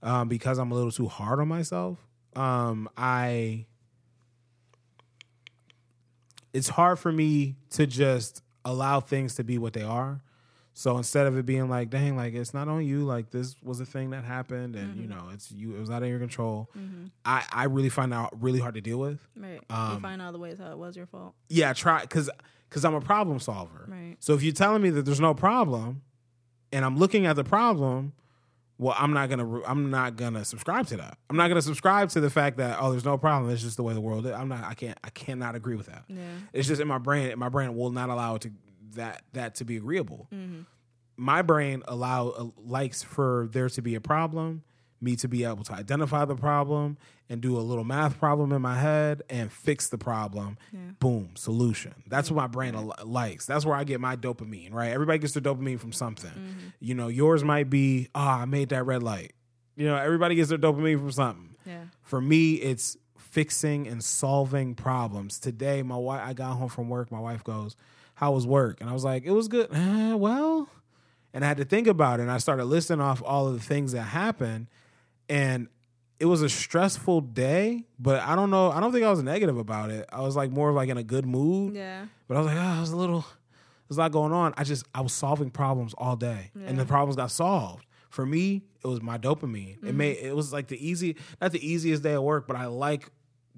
[0.02, 1.98] Um, because I'm a little too hard on myself.
[2.36, 3.66] Um, I
[6.54, 10.22] it's hard for me to just allow things to be what they are.
[10.76, 13.80] So instead of it being like, dang, like it's not on you, like this was
[13.80, 16.70] a thing that happened and you know, it's you it was out of your control.
[17.24, 19.20] I, I really find that really hard to deal with.
[19.38, 22.02] right Um, you find all the ways how it was your fault Yeah, I try
[22.02, 22.30] because
[22.70, 23.86] because I'm a problem solver.
[23.88, 24.16] Right.
[24.20, 26.02] So if you're telling me that there's no problem,
[26.72, 28.14] and I'm looking at the problem,
[28.80, 31.20] well, I'm not gonna I'm not gonna subscribe to that.
[31.30, 33.52] I'm not gonna subscribe to the fact that oh, there's no problem.
[33.52, 34.32] It's just the way the world is.
[34.32, 34.64] I'm not.
[34.64, 34.98] I can't.
[35.04, 36.06] I cannot agree with that.
[36.08, 36.24] Yeah.
[36.52, 37.38] It's just in my brain.
[37.38, 38.52] My brain will not allow it to
[38.96, 40.28] that that to be agreeable.
[40.34, 40.62] Mm-hmm.
[41.16, 44.64] My brain allow uh, likes for there to be a problem,
[45.00, 46.98] me to be able to identify the problem
[47.30, 50.58] and do a little math problem in my head and fix the problem.
[51.00, 51.94] Boom, solution.
[52.08, 53.46] That's what my brain al- likes.
[53.46, 54.74] That's where I get my dopamine.
[54.74, 54.92] Right?
[54.92, 56.32] Everybody gets their dopamine from something.
[56.32, 56.68] Mm-hmm.
[56.80, 59.34] You know, yours might be, oh, I made that red light.
[59.76, 61.56] You know, everybody gets their dopamine from something.
[61.66, 65.40] yeah For me, it's fixing and solving problems.
[65.40, 67.12] Today, my wife, I got home from work.
[67.12, 67.76] My wife goes,
[68.24, 70.70] "How was work?" And I was like, "It was good." "Eh, well,
[71.34, 72.24] and I had to think about it.
[72.24, 74.68] And I started listing off all of the things that happened,
[75.28, 75.68] and
[76.20, 77.86] it was a stressful day.
[78.00, 78.72] But I don't know.
[78.72, 80.06] I don't think I was negative about it.
[80.12, 81.74] I was like more of like in a good mood.
[81.76, 83.26] yeah But I was like, oh, I was a little,
[83.88, 84.54] there's a lot going on.
[84.58, 87.86] I just, I was solving problems all day, and the problems got solved.
[88.10, 89.84] For me, it was my dopamine.
[89.84, 92.68] It made, it was like the easy, not the easiest day at work, but I
[92.68, 93.10] like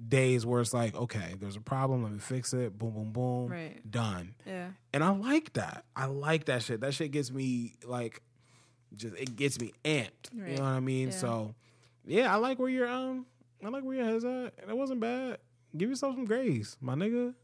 [0.08, 3.48] days where it's like, okay, there's a problem, let me fix it, boom, boom, boom,
[3.48, 3.90] Right.
[3.90, 4.34] done.
[4.46, 4.68] Yeah.
[4.92, 5.84] And I like that.
[5.94, 6.80] I like that shit.
[6.80, 8.20] That shit gets me like,
[8.94, 10.32] just it gets me amped.
[10.32, 11.08] You know what I mean?
[11.08, 11.14] Yeah.
[11.14, 11.54] So,
[12.06, 13.26] yeah, I like where you're um,
[13.64, 15.38] I like where your head's at, and it wasn't bad.
[15.76, 17.34] Give yourself some grace, my nigga.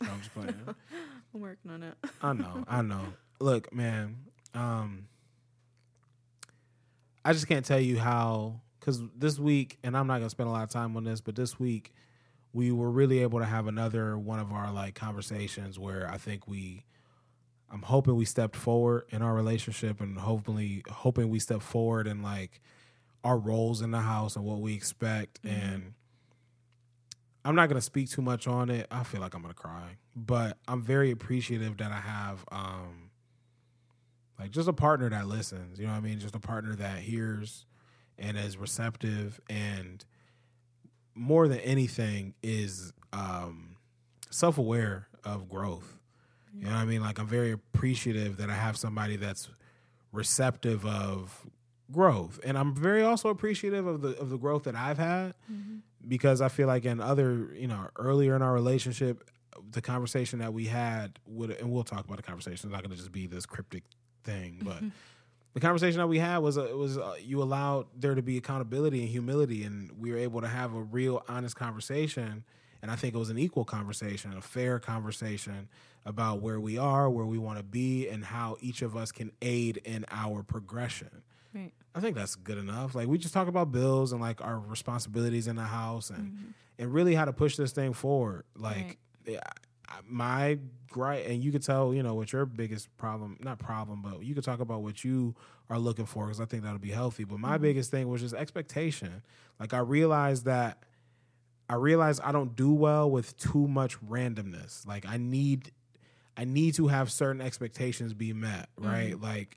[0.00, 0.54] No, I'm just playing.
[1.34, 1.94] I'm working on it.
[2.22, 3.04] I know, I know.
[3.40, 4.16] Look, man,
[4.54, 5.08] um,
[7.24, 10.52] I just can't tell you how because this week, and I'm not gonna spend a
[10.52, 11.92] lot of time on this, but this week
[12.54, 16.48] we were really able to have another one of our like conversations where I think
[16.48, 16.86] we,
[17.70, 22.22] I'm hoping we stepped forward in our relationship, and hopefully hoping we step forward in
[22.22, 22.62] like
[23.24, 25.92] our roles in the house and what we expect and.
[27.44, 28.86] I'm not gonna speak too much on it.
[28.90, 33.10] I feel like I'm gonna cry, but I'm very appreciative that I have, um,
[34.38, 35.78] like just a partner that listens.
[35.78, 36.18] You know what I mean?
[36.18, 37.64] Just a partner that hears
[38.18, 40.04] and as receptive, and
[41.14, 43.76] more than anything is um,
[44.30, 45.98] self aware of growth.
[46.58, 47.02] You know what I mean?
[47.02, 49.48] Like I'm very appreciative that I have somebody that's
[50.12, 51.46] receptive of
[51.92, 55.34] growth, and I'm very also appreciative of the of the growth that I've had
[56.06, 59.28] because I feel like in other, you know, earlier in our relationship,
[59.70, 62.54] the conversation that we had would, and we'll talk about the conversation.
[62.54, 63.84] It's not going to just be this cryptic
[64.24, 64.82] thing, but
[65.58, 69.00] the conversation that we had was, uh, was uh, you allowed there to be accountability
[69.00, 72.44] and humility, and we were able to have a real, honest conversation.
[72.80, 75.68] And I think it was an equal conversation, a fair conversation
[76.06, 79.32] about where we are, where we want to be, and how each of us can
[79.42, 81.22] aid in our progression.
[81.52, 81.72] Right.
[81.92, 82.94] I think that's good enough.
[82.94, 86.94] Like we just talk about bills and like our responsibilities in the house and and
[86.94, 88.44] really how to push this thing forward.
[88.56, 89.40] Like yeah,
[89.88, 90.58] I- my
[90.88, 94.34] gripe, and you could tell, you know, what your biggest problem, not problem, but you
[94.34, 95.34] could talk about what you
[95.70, 97.24] are looking for because I think that'll be healthy.
[97.24, 97.62] But my mm-hmm.
[97.62, 99.22] biggest thing was just expectation.
[99.60, 100.84] Like I realized that
[101.68, 104.86] I realized I don't do well with too much randomness.
[104.86, 105.72] Like I need
[106.36, 109.12] I need to have certain expectations be met, right?
[109.12, 109.22] Mm-hmm.
[109.22, 109.56] Like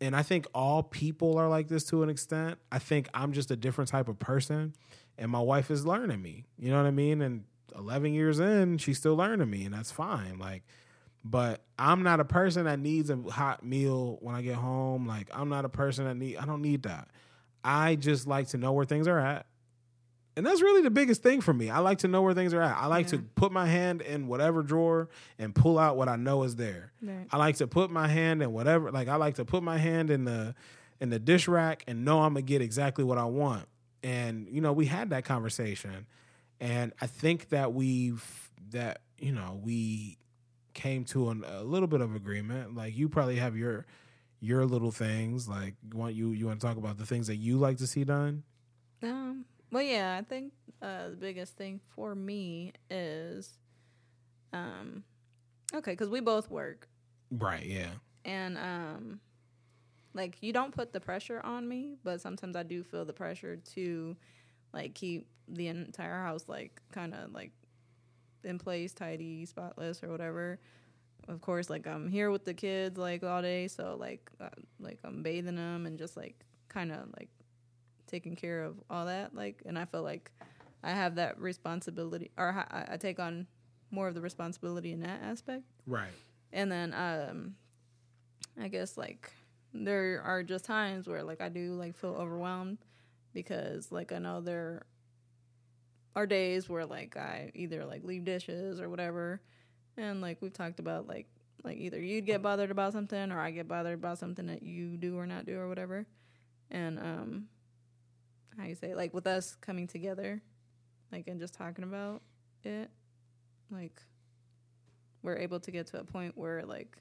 [0.00, 2.58] and I think all people are like this to an extent.
[2.70, 4.74] I think I'm just a different type of person
[5.18, 6.44] and my wife is learning me.
[6.58, 7.20] You know what I mean?
[7.20, 7.44] And
[7.76, 10.38] 11 years in, she's still learning me and that's fine.
[10.38, 10.62] Like
[11.24, 15.06] but I'm not a person that needs a hot meal when I get home.
[15.06, 17.08] Like I'm not a person that need I don't need that.
[17.64, 19.46] I just like to know where things are at.
[20.34, 21.68] And that's really the biggest thing for me.
[21.68, 22.76] I like to know where things are at.
[22.76, 26.42] I like to put my hand in whatever drawer and pull out what I know
[26.42, 26.92] is there.
[27.02, 27.26] Right.
[27.30, 30.10] I like to put my hand in whatever like I like to put my hand
[30.10, 30.54] in the
[31.00, 33.68] in the dish rack and know I'm gonna get exactly what I want.
[34.02, 36.06] And you know, we had that conversation.
[36.62, 38.24] And I think that we've
[38.70, 40.18] that, you know, we
[40.74, 42.76] came to an, a little bit of agreement.
[42.76, 43.86] Like you probably have your
[44.40, 45.48] your little things.
[45.48, 47.86] Like you want you you want to talk about the things that you like to
[47.88, 48.44] see done?
[49.02, 49.46] Um.
[49.70, 50.52] Well, yeah, I think
[50.82, 53.58] uh, the biggest thing for me is,
[54.52, 55.04] um,
[55.74, 56.88] okay, because we both work,
[57.30, 57.98] Right, yeah.
[58.24, 59.20] and um,
[60.14, 63.56] like you don't put the pressure on me, but sometimes I do feel the pressure
[63.74, 64.16] to,
[64.74, 67.52] like, keep the entire house like kind of like
[68.44, 70.58] in place, tidy, spotless, or whatever.
[71.28, 74.48] Of course, like I'm here with the kids like all day, so like uh,
[74.80, 77.28] like I'm bathing them and just like kind of like
[78.06, 79.34] taking care of all that.
[79.34, 80.32] Like, and I feel like
[80.82, 83.46] I have that responsibility, or I I take on
[83.90, 85.62] more of the responsibility in that aspect.
[85.86, 86.10] Right.
[86.52, 87.54] And then um
[88.60, 89.30] I guess like
[89.72, 92.78] there are just times where like I do like feel overwhelmed
[93.32, 94.82] because like I know there
[96.14, 99.40] are days where like I either like leave dishes or whatever
[99.96, 101.26] and like we've talked about like
[101.64, 104.96] like either you'd get bothered about something or I get bothered about something that you
[104.96, 106.06] do or not do or whatever.
[106.70, 107.44] And um
[108.58, 110.42] how you say like with us coming together
[111.10, 112.22] like and just talking about
[112.64, 112.90] it
[113.70, 114.02] like
[115.22, 116.98] we're able to get to a point where like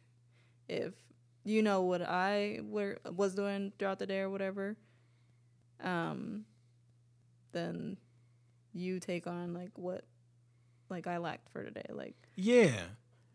[0.69, 0.93] if
[1.43, 4.77] you know what I were was doing throughout the day or whatever,
[5.83, 6.45] um,
[7.51, 7.97] then
[8.73, 10.03] you take on like what
[10.89, 11.85] like I lacked for today.
[11.89, 12.71] Like Yeah.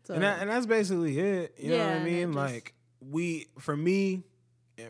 [0.03, 1.55] so and that, and that's basically it.
[1.57, 2.33] You know what I mean?
[2.33, 4.23] like we, for me,
[4.77, 4.83] I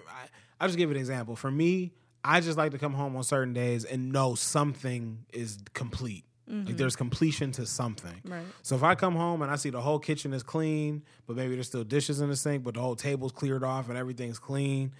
[0.59, 1.35] I'll just give an example.
[1.35, 1.93] For me,
[2.23, 6.25] I just like to come home on certain days and know something is complete.
[6.47, 6.75] Like mm-hmm.
[6.77, 8.21] there's completion to something.
[8.25, 8.45] Right.
[8.63, 11.55] So if I come home and I see the whole kitchen is clean, but maybe
[11.55, 14.93] there's still dishes in the sink, but the whole table's cleared off and everything's clean,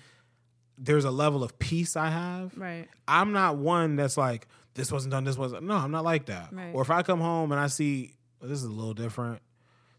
[0.78, 2.58] there's a level of peace I have.
[2.58, 2.88] right.
[3.08, 5.63] I'm not one that's like, this wasn't done, this wasn't.
[5.63, 6.49] No, I'm not like that.
[6.53, 6.71] Right.
[6.73, 9.41] Or if I come home and I see, well, this is a little different.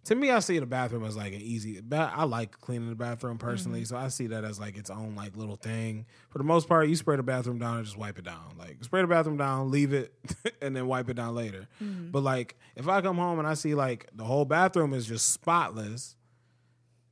[0.05, 1.83] to me, I see the bathroom as like an easy.
[1.93, 3.95] I like cleaning the bathroom personally, mm-hmm.
[3.95, 6.07] so I see that as like its own like little thing.
[6.31, 8.55] For the most part, you spray the bathroom down and just wipe it down.
[8.57, 10.15] Like spray the bathroom down, leave it,
[10.63, 11.67] and then wipe it down later.
[11.83, 12.13] Mm-hmm.
[12.13, 15.33] But like if I come home and I see like the whole bathroom is just
[15.33, 16.15] spotless,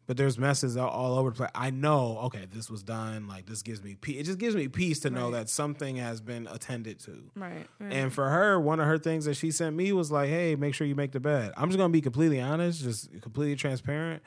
[0.06, 1.50] but there's messes all, all over the place.
[1.54, 3.26] I know, okay, this was done.
[3.28, 4.20] Like this gives me peace.
[4.20, 5.32] It just gives me peace to know Right.
[5.40, 7.30] that something has been attended to.
[7.34, 7.66] Right.
[7.80, 7.92] right.
[7.92, 10.74] And for her, one of her things that she sent me was like, "Hey, make
[10.74, 14.22] sure you make the bed." I'm just gonna be completely honest, just completely transparent.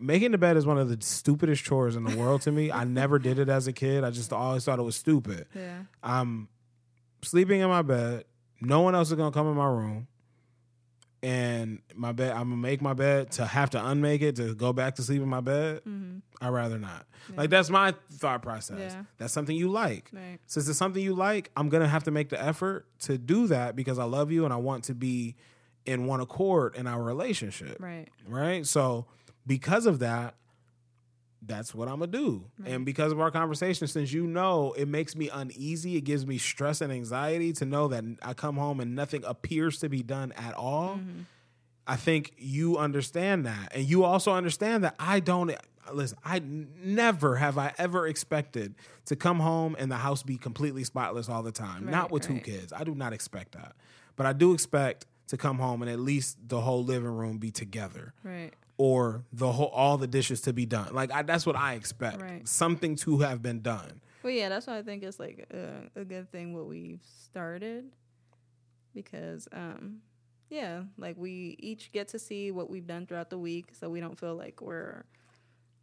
[0.00, 2.72] Making the bed is one of the stupidest chores in the world to me.
[2.72, 4.02] I never did it as a kid.
[4.04, 5.46] I just always thought it was stupid.
[5.54, 5.82] yeah.
[6.02, 6.48] I'm
[7.22, 8.24] sleeping in my bed.
[8.62, 10.06] No one else is gonna come in my room.
[11.22, 14.72] And my bed, I'm gonna make my bed to have to unmake it to go
[14.72, 15.82] back to sleep in my bed.
[15.86, 16.18] Mm-hmm.
[16.40, 17.06] I'd rather not.
[17.36, 18.94] Like that's my thought process.
[18.94, 19.02] Yeah.
[19.18, 20.10] That's something you like.
[20.12, 20.38] Right.
[20.46, 23.76] Since it's something you like, I'm gonna have to make the effort to do that
[23.76, 25.36] because I love you and I want to be
[25.84, 28.08] in one accord in our relationship Right.
[28.26, 28.66] right?
[28.66, 29.06] So
[29.46, 30.34] because of that,
[31.42, 32.44] that's what I'm gonna do.
[32.64, 36.38] And because of our conversation, since you know it makes me uneasy, it gives me
[36.38, 40.32] stress and anxiety to know that I come home and nothing appears to be done
[40.32, 40.96] at all.
[40.96, 41.20] Mm-hmm.
[41.86, 45.50] I think you understand that, and you also understand that I don't.
[45.50, 45.56] Uh,
[45.92, 48.74] listen, I never have I ever expected
[49.06, 51.86] to come home and the house be completely spotless all the time.
[51.86, 52.72] not Right, with two kids.
[52.72, 53.74] I do not expect that,
[54.14, 57.52] but I do expect to come home and at least the whole living room be
[57.52, 58.52] together Right.
[58.80, 60.94] Or the whole all the dishes to be done.
[60.94, 62.22] Like I, that's what I expect.
[62.22, 62.48] Right.
[62.48, 64.00] Something to have been done.
[64.22, 67.92] Well, yeah, that's why I think it's like a, a good thing what we've started
[68.94, 69.98] because, um,
[70.48, 74.00] yeah, like we each get to see what we've done throughout the week, so we
[74.00, 75.04] don't feel like we're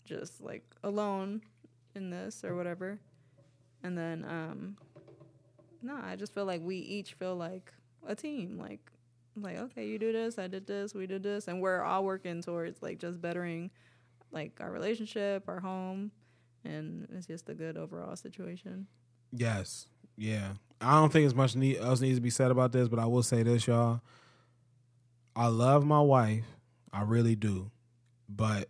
[0.04, 1.42] just like alone
[1.94, 3.00] in this or whatever.
[3.84, 4.76] And then, um,
[5.84, 7.72] no, I just feel like we each feel like
[8.08, 8.58] a team.
[8.60, 8.92] Like,
[9.42, 12.42] like okay, you do this, I did this, we did this, and we're all working
[12.42, 13.72] towards like just bettering
[14.32, 16.12] like our relationship, our home,
[16.64, 18.88] and it's just a good overall situation.
[19.32, 19.88] Yes.
[20.18, 20.54] Yeah.
[20.82, 23.06] I don't think as much need, else needs to be said about this, but I
[23.06, 24.02] will say this, y'all.
[25.36, 26.46] I love my wife.
[26.92, 27.72] I really do.
[28.28, 28.70] But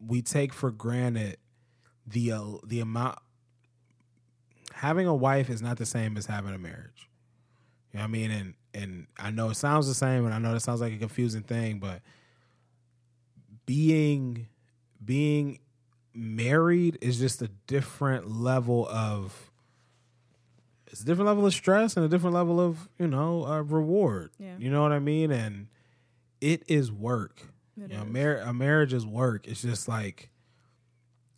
[0.00, 1.36] we take for granted
[2.06, 3.18] the uh, the amount
[4.74, 7.08] having a wife is not the same as having a marriage.
[7.92, 8.30] You know what I mean?
[8.30, 10.98] And and I know it sounds the same and I know that sounds like a
[10.98, 12.00] confusing thing, but
[13.66, 14.46] being
[15.04, 15.58] being
[16.14, 19.50] married is just a different level of
[20.86, 24.30] it's a different level of stress and a different level of you know uh, reward.
[24.38, 24.56] Yeah.
[24.58, 25.30] you know what i mean?
[25.30, 25.68] And
[26.40, 27.40] it is work.
[27.76, 29.46] You know mar- a marriage is work.
[29.48, 30.28] It's just like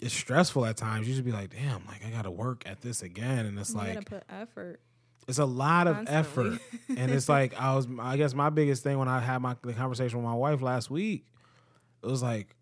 [0.01, 1.07] it's stressful at times.
[1.07, 3.47] You just be like damn like i gotta work at this again.
[3.47, 4.81] And it's You like gotta put effort.
[5.27, 6.55] It's a lot of Constantly.
[6.55, 6.61] effort
[6.99, 9.73] and it's like i was i guess my biggest thing when i had my the
[9.73, 11.25] conversation with my wife last week
[12.03, 12.55] it was like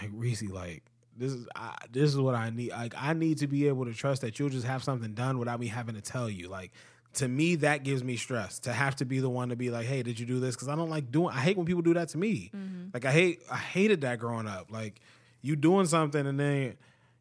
[0.00, 0.82] like Reese, like
[1.16, 2.70] this is I, this is what I need.
[2.72, 5.58] Like I need to be able to trust that you'll just have something done without
[5.60, 6.48] me having to tell you.
[6.48, 6.72] Like
[7.14, 9.86] to me, that gives me stress to have to be the one to be like,
[9.86, 10.54] hey, did you do this?
[10.54, 11.30] Because I don't like doing.
[11.30, 12.50] I hate when people do that to me.
[12.54, 12.88] Mm-hmm.
[12.92, 14.70] Like I hate I hated that growing up.
[14.70, 15.00] Like
[15.42, 16.76] you doing something and then.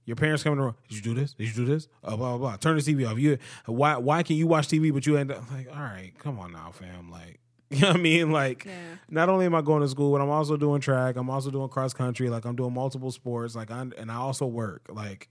[0.05, 0.75] Your parents come in the room.
[0.87, 1.33] Did you do this?
[1.33, 1.87] Did you do this?
[2.03, 2.57] Oh, blah blah blah.
[2.57, 3.17] Turn the TV off.
[3.17, 6.13] You why why can you watch TV but you end up like all right?
[6.19, 7.09] Come on now, fam.
[7.11, 7.39] Like
[7.71, 8.31] you know what I mean?
[8.31, 8.71] Like Yeah.
[9.09, 11.15] not only am I going to school, but I'm also doing track.
[11.15, 12.29] I'm also doing cross country.
[12.29, 13.55] Like I'm doing multiple sports.
[13.55, 14.83] Like I and I also work.
[14.89, 15.29] Like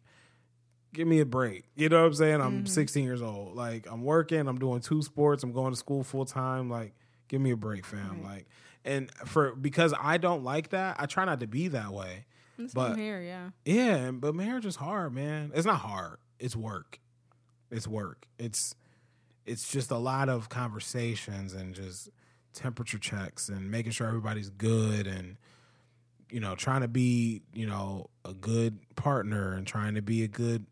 [0.93, 1.65] give me a break.
[1.77, 2.41] You know what I'm saying?
[2.41, 2.67] I'm mm-hmm.
[2.67, 3.55] 16 years old.
[3.55, 4.49] Like I'm working.
[4.49, 5.45] I'm doing two sports.
[5.45, 6.69] I'm going to school full time.
[6.69, 6.95] Like
[7.29, 8.25] give me a break, fam.
[8.25, 8.47] Like
[8.85, 12.27] and for because I don't like that, I try not to be that way.
[12.59, 13.51] It's But- here, yeah.
[13.65, 15.51] Yeah, but marriage is hard, man.
[15.55, 16.19] It's not hard.
[16.39, 17.01] It's work.
[17.71, 18.27] It's work.
[18.39, 18.75] It's
[19.47, 22.09] it's just a lot of conversations and just
[22.55, 25.37] temperature checks and making sure everybody's good and
[26.31, 30.29] you know, trying to be, you know, a good partner and trying to be a
[30.29, 30.67] good,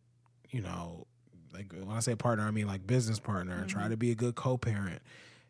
[0.50, 1.06] you know,
[1.52, 4.14] like when I say partner, I mean like business partner and try to be a
[4.14, 5.02] good co-parent.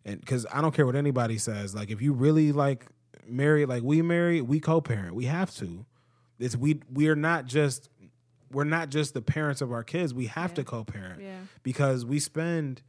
[0.05, 2.87] And because I don't care what anybody says, like if you really like
[3.27, 5.15] married, like we married, we co-parent.
[5.15, 5.87] We have to.
[6.43, 7.89] It's we we are not just
[8.51, 10.13] we're not just the parents of our kids.
[10.13, 11.39] We have to co-parent Yeah.
[11.63, 12.83] because we spend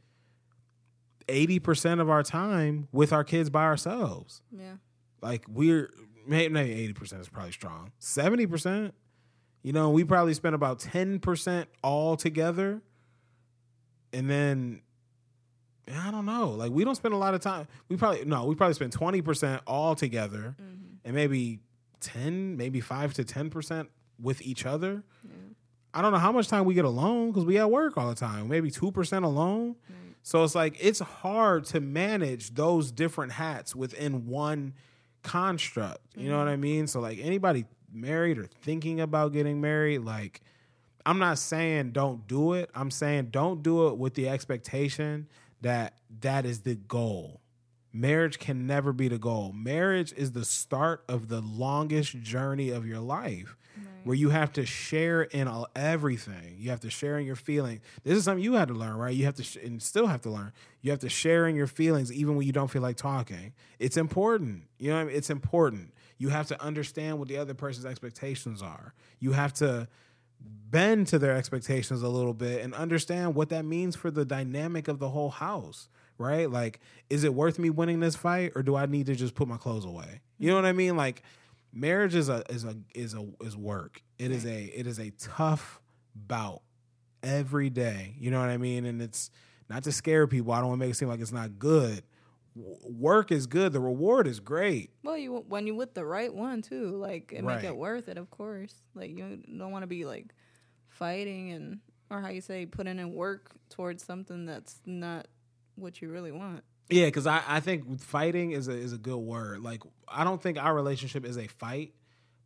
[1.28, 4.42] eighty percent of our time with our kids by ourselves.
[4.50, 4.74] Yeah.
[5.22, 5.90] Like we're
[6.26, 7.92] maybe eighty percent is probably strong.
[7.98, 8.94] Seventy percent,
[9.62, 12.82] you know, we probably spend about ten percent all together,
[14.12, 14.82] and then
[15.96, 16.50] I don't know.
[16.50, 17.68] Like we don't spend a lot of time.
[17.88, 18.44] We probably no.
[18.46, 20.96] We probably spend twenty percent all together, mm-hmm.
[21.04, 21.60] and maybe
[22.04, 23.90] ten, maybe five to ten percent
[24.20, 25.02] with each other.
[25.92, 28.16] I don't know how much time we get alone because we at work all the
[28.16, 28.48] time.
[28.48, 29.76] Maybe two percent alone.
[30.22, 34.72] So it's like it's hard to manage those different hats within one
[35.22, 36.00] construct.
[36.16, 36.60] You know what I mm-hmm.
[36.62, 36.86] mean?
[36.86, 40.40] So like anybody married or thinking about getting married, like
[41.04, 42.70] I'm not saying don't do it.
[42.74, 45.28] I'm saying don't do it with the expectation
[45.60, 47.40] that that is the goal.
[47.96, 49.52] Marriage can never be the goal.
[49.54, 53.56] Marriage is the start of the longest journey of your life
[54.04, 56.56] where you have to share in all, everything.
[56.58, 57.80] You have to share in your feelings.
[58.02, 59.14] This is something you had to learn, right?
[59.14, 60.52] You have to sh- and still have to learn.
[60.82, 63.54] You have to share in your feelings even when you don't feel like talking.
[63.78, 64.64] It's important.
[64.78, 65.16] You know what I mean?
[65.16, 65.94] It's important.
[66.18, 68.92] You have to understand what the other person's expectations are.
[69.20, 69.88] You have to
[70.70, 74.88] bend to their expectations a little bit and understand what that means for the dynamic
[74.88, 75.88] of the whole house,
[76.18, 76.50] right?
[76.50, 79.48] Like, is it worth me winning this fight or do I need to just put
[79.48, 80.20] my clothes away?
[80.38, 80.96] You know what I mean?
[80.96, 81.22] Like,
[81.72, 84.02] marriage is a is a is a is work.
[84.18, 85.80] It is a it is a tough
[86.14, 86.62] bout
[87.22, 88.14] every day.
[88.18, 88.84] You know what I mean?
[88.84, 89.30] And it's
[89.68, 90.52] not to scare people.
[90.52, 92.02] I don't want to make it seem like it's not good.
[92.56, 93.72] W- Work is good.
[93.72, 94.90] The reward is great.
[95.02, 98.18] Well, you when you with the right one too, like and make it worth it.
[98.18, 100.34] Of course, like you don't want to be like
[100.88, 105.26] fighting and or how you say putting in work towards something that's not
[105.76, 106.62] what you really want.
[106.90, 109.60] Yeah, because I, I think fighting is a is a good word.
[109.60, 111.94] Like I don't think our relationship is a fight,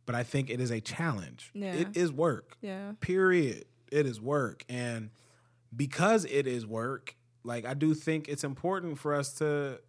[0.05, 1.51] but I think it is a challenge.
[1.53, 1.73] Yeah.
[1.73, 2.57] It is work.
[2.61, 2.93] Yeah.
[3.01, 3.65] Period.
[3.91, 4.63] It is work.
[4.69, 5.09] And
[5.75, 9.79] because it is work, like I do think it's important for us to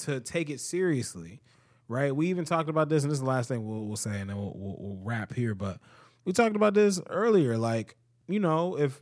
[0.00, 1.40] to take it seriously.
[1.88, 2.14] Right?
[2.14, 4.30] We even talked about this, and this is the last thing we'll, we'll say, and
[4.30, 5.54] then we'll, we'll, we'll wrap here.
[5.54, 5.78] But
[6.24, 7.58] we talked about this earlier.
[7.58, 7.96] Like,
[8.28, 8.98] you know, if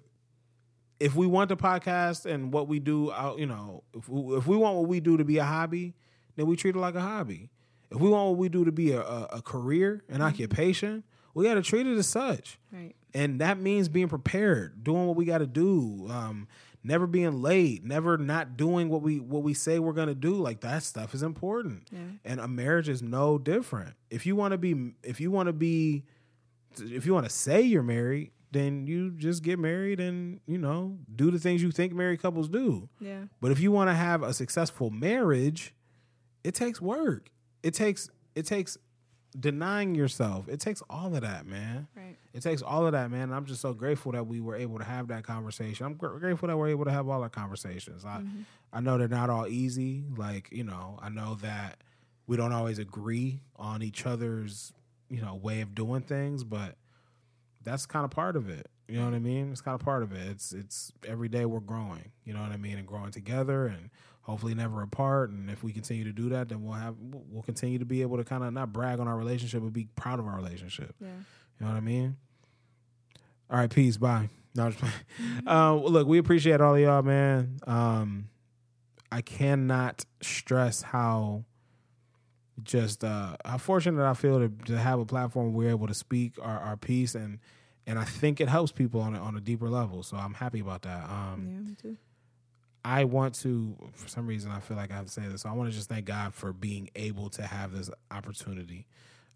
[1.01, 4.47] if we want the podcast and what we do out, you know, if we, if
[4.47, 5.95] we want what we do to be a hobby,
[6.37, 7.51] then we treat it like a hobby.
[7.91, 11.03] If we want what we do to be a, a, a career, an occupation,
[11.35, 12.59] we got to treat it as such.
[12.71, 12.95] Right.
[13.15, 16.47] And that means being prepared, doing what we got to do, um,
[16.85, 20.35] never being late, never not doing what we what we say we're gonna do.
[20.35, 21.89] Like that stuff is important.
[22.25, 23.95] And a marriage is no different.
[24.11, 26.05] If you want to be, if you want to be,
[26.79, 30.99] if you want to say you're married, then you just get married and you know
[31.15, 32.89] do the things you think married couples do.
[33.01, 33.25] Yeah.
[33.41, 35.75] But if you want to have a successful marriage,
[36.45, 37.31] it takes work.
[37.63, 38.77] It takes it takes
[39.39, 40.49] denying yourself.
[40.49, 41.87] It takes all of that, man.
[41.95, 42.17] Right.
[42.33, 43.25] It takes all of that, man.
[43.25, 45.87] And I'm just so grateful that we were able to have that conversation.
[45.87, 48.05] I'm gr- grateful that we're able to have all our conversations.
[48.05, 48.43] I mm-hmm.
[48.73, 50.05] I know they're not all easy.
[50.17, 51.79] Like you know, I know that
[52.27, 54.73] we don't always agree on each other's
[55.09, 56.77] you know way of doing things, but
[57.63, 58.69] that's kind of part of it.
[58.89, 59.53] You know what I mean?
[59.53, 60.29] It's kind of part of it.
[60.29, 62.11] It's it's every day we're growing.
[62.25, 62.79] You know what I mean?
[62.79, 63.91] And growing together and
[64.23, 65.31] hopefully never apart.
[65.31, 68.17] And if we continue to do that, then we'll have we'll continue to be able
[68.17, 70.95] to kind of not brag on our relationship, but be proud of our relationship.
[71.01, 71.09] Yeah.
[71.09, 72.17] You know what I mean?
[73.51, 73.97] All right, peace.
[73.97, 74.29] Bye.
[74.55, 74.83] No, just.
[75.47, 77.59] Uh, look, we appreciate all of y'all, man.
[77.67, 78.29] Um,
[79.13, 81.45] I cannot stress how
[82.65, 85.95] just uh, how fortunate I feel to, to have a platform where we're able to
[85.95, 87.39] speak our, our piece and
[87.87, 90.03] and I think it helps people on a, on a deeper level.
[90.03, 91.05] So I'm happy about that.
[91.11, 91.61] Um, Yeah.
[91.61, 91.97] Me too.
[92.85, 95.43] I want to, for some reason, I feel like I have to say this.
[95.43, 98.87] So I want to just thank God for being able to have this opportunity.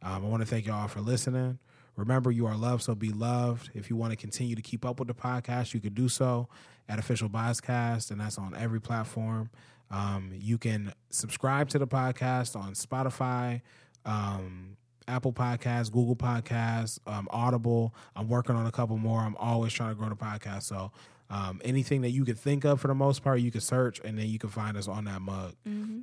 [0.03, 1.59] Um, I want to thank y'all for listening.
[1.97, 3.71] Remember, you are loved, so be loved.
[3.75, 6.49] If you want to continue to keep up with the podcast, you could do so
[6.89, 9.51] at Official Bozcast, and that's on every platform.
[9.91, 13.61] Um, you can subscribe to the podcast on Spotify,
[14.05, 14.77] um,
[15.07, 17.95] Apple Podcasts, Google Podcasts, um, Audible.
[18.17, 19.21] I'm working on a couple more.
[19.21, 20.63] I'm always trying to grow the podcast.
[20.65, 20.91] So
[21.31, 24.19] um, anything that you could think of for the most part, you can search and
[24.19, 25.55] then you can find us on that mug.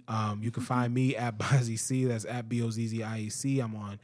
[0.07, 2.05] Um, you can find me at Bozzie C.
[2.05, 3.59] That's at B O Z Z I E C.
[3.59, 3.99] I'm on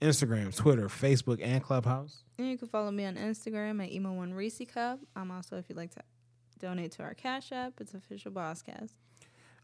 [0.00, 2.24] Instagram, Twitter, Facebook, and Clubhouse.
[2.38, 5.00] And you can follow me on Instagram at emo one Reese Cup.
[5.14, 6.00] I'm also if you'd like to
[6.58, 8.92] donate to our Cash App, it's official Bozcast.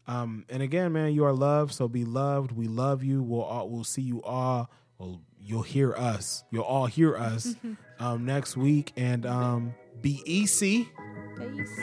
[0.07, 2.51] Um, and again, man, you are loved, so be loved.
[2.53, 3.21] We love you.
[3.21, 4.69] We'll all, we'll see you all.
[4.97, 6.43] Well, you'll hear us.
[6.49, 7.55] You'll all hear us
[7.99, 10.89] um, next week, and um, be easy.
[11.37, 11.79] Peace.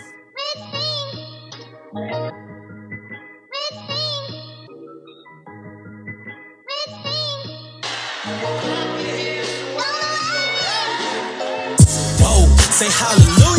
[12.21, 13.54] Whoa, say hallelujah.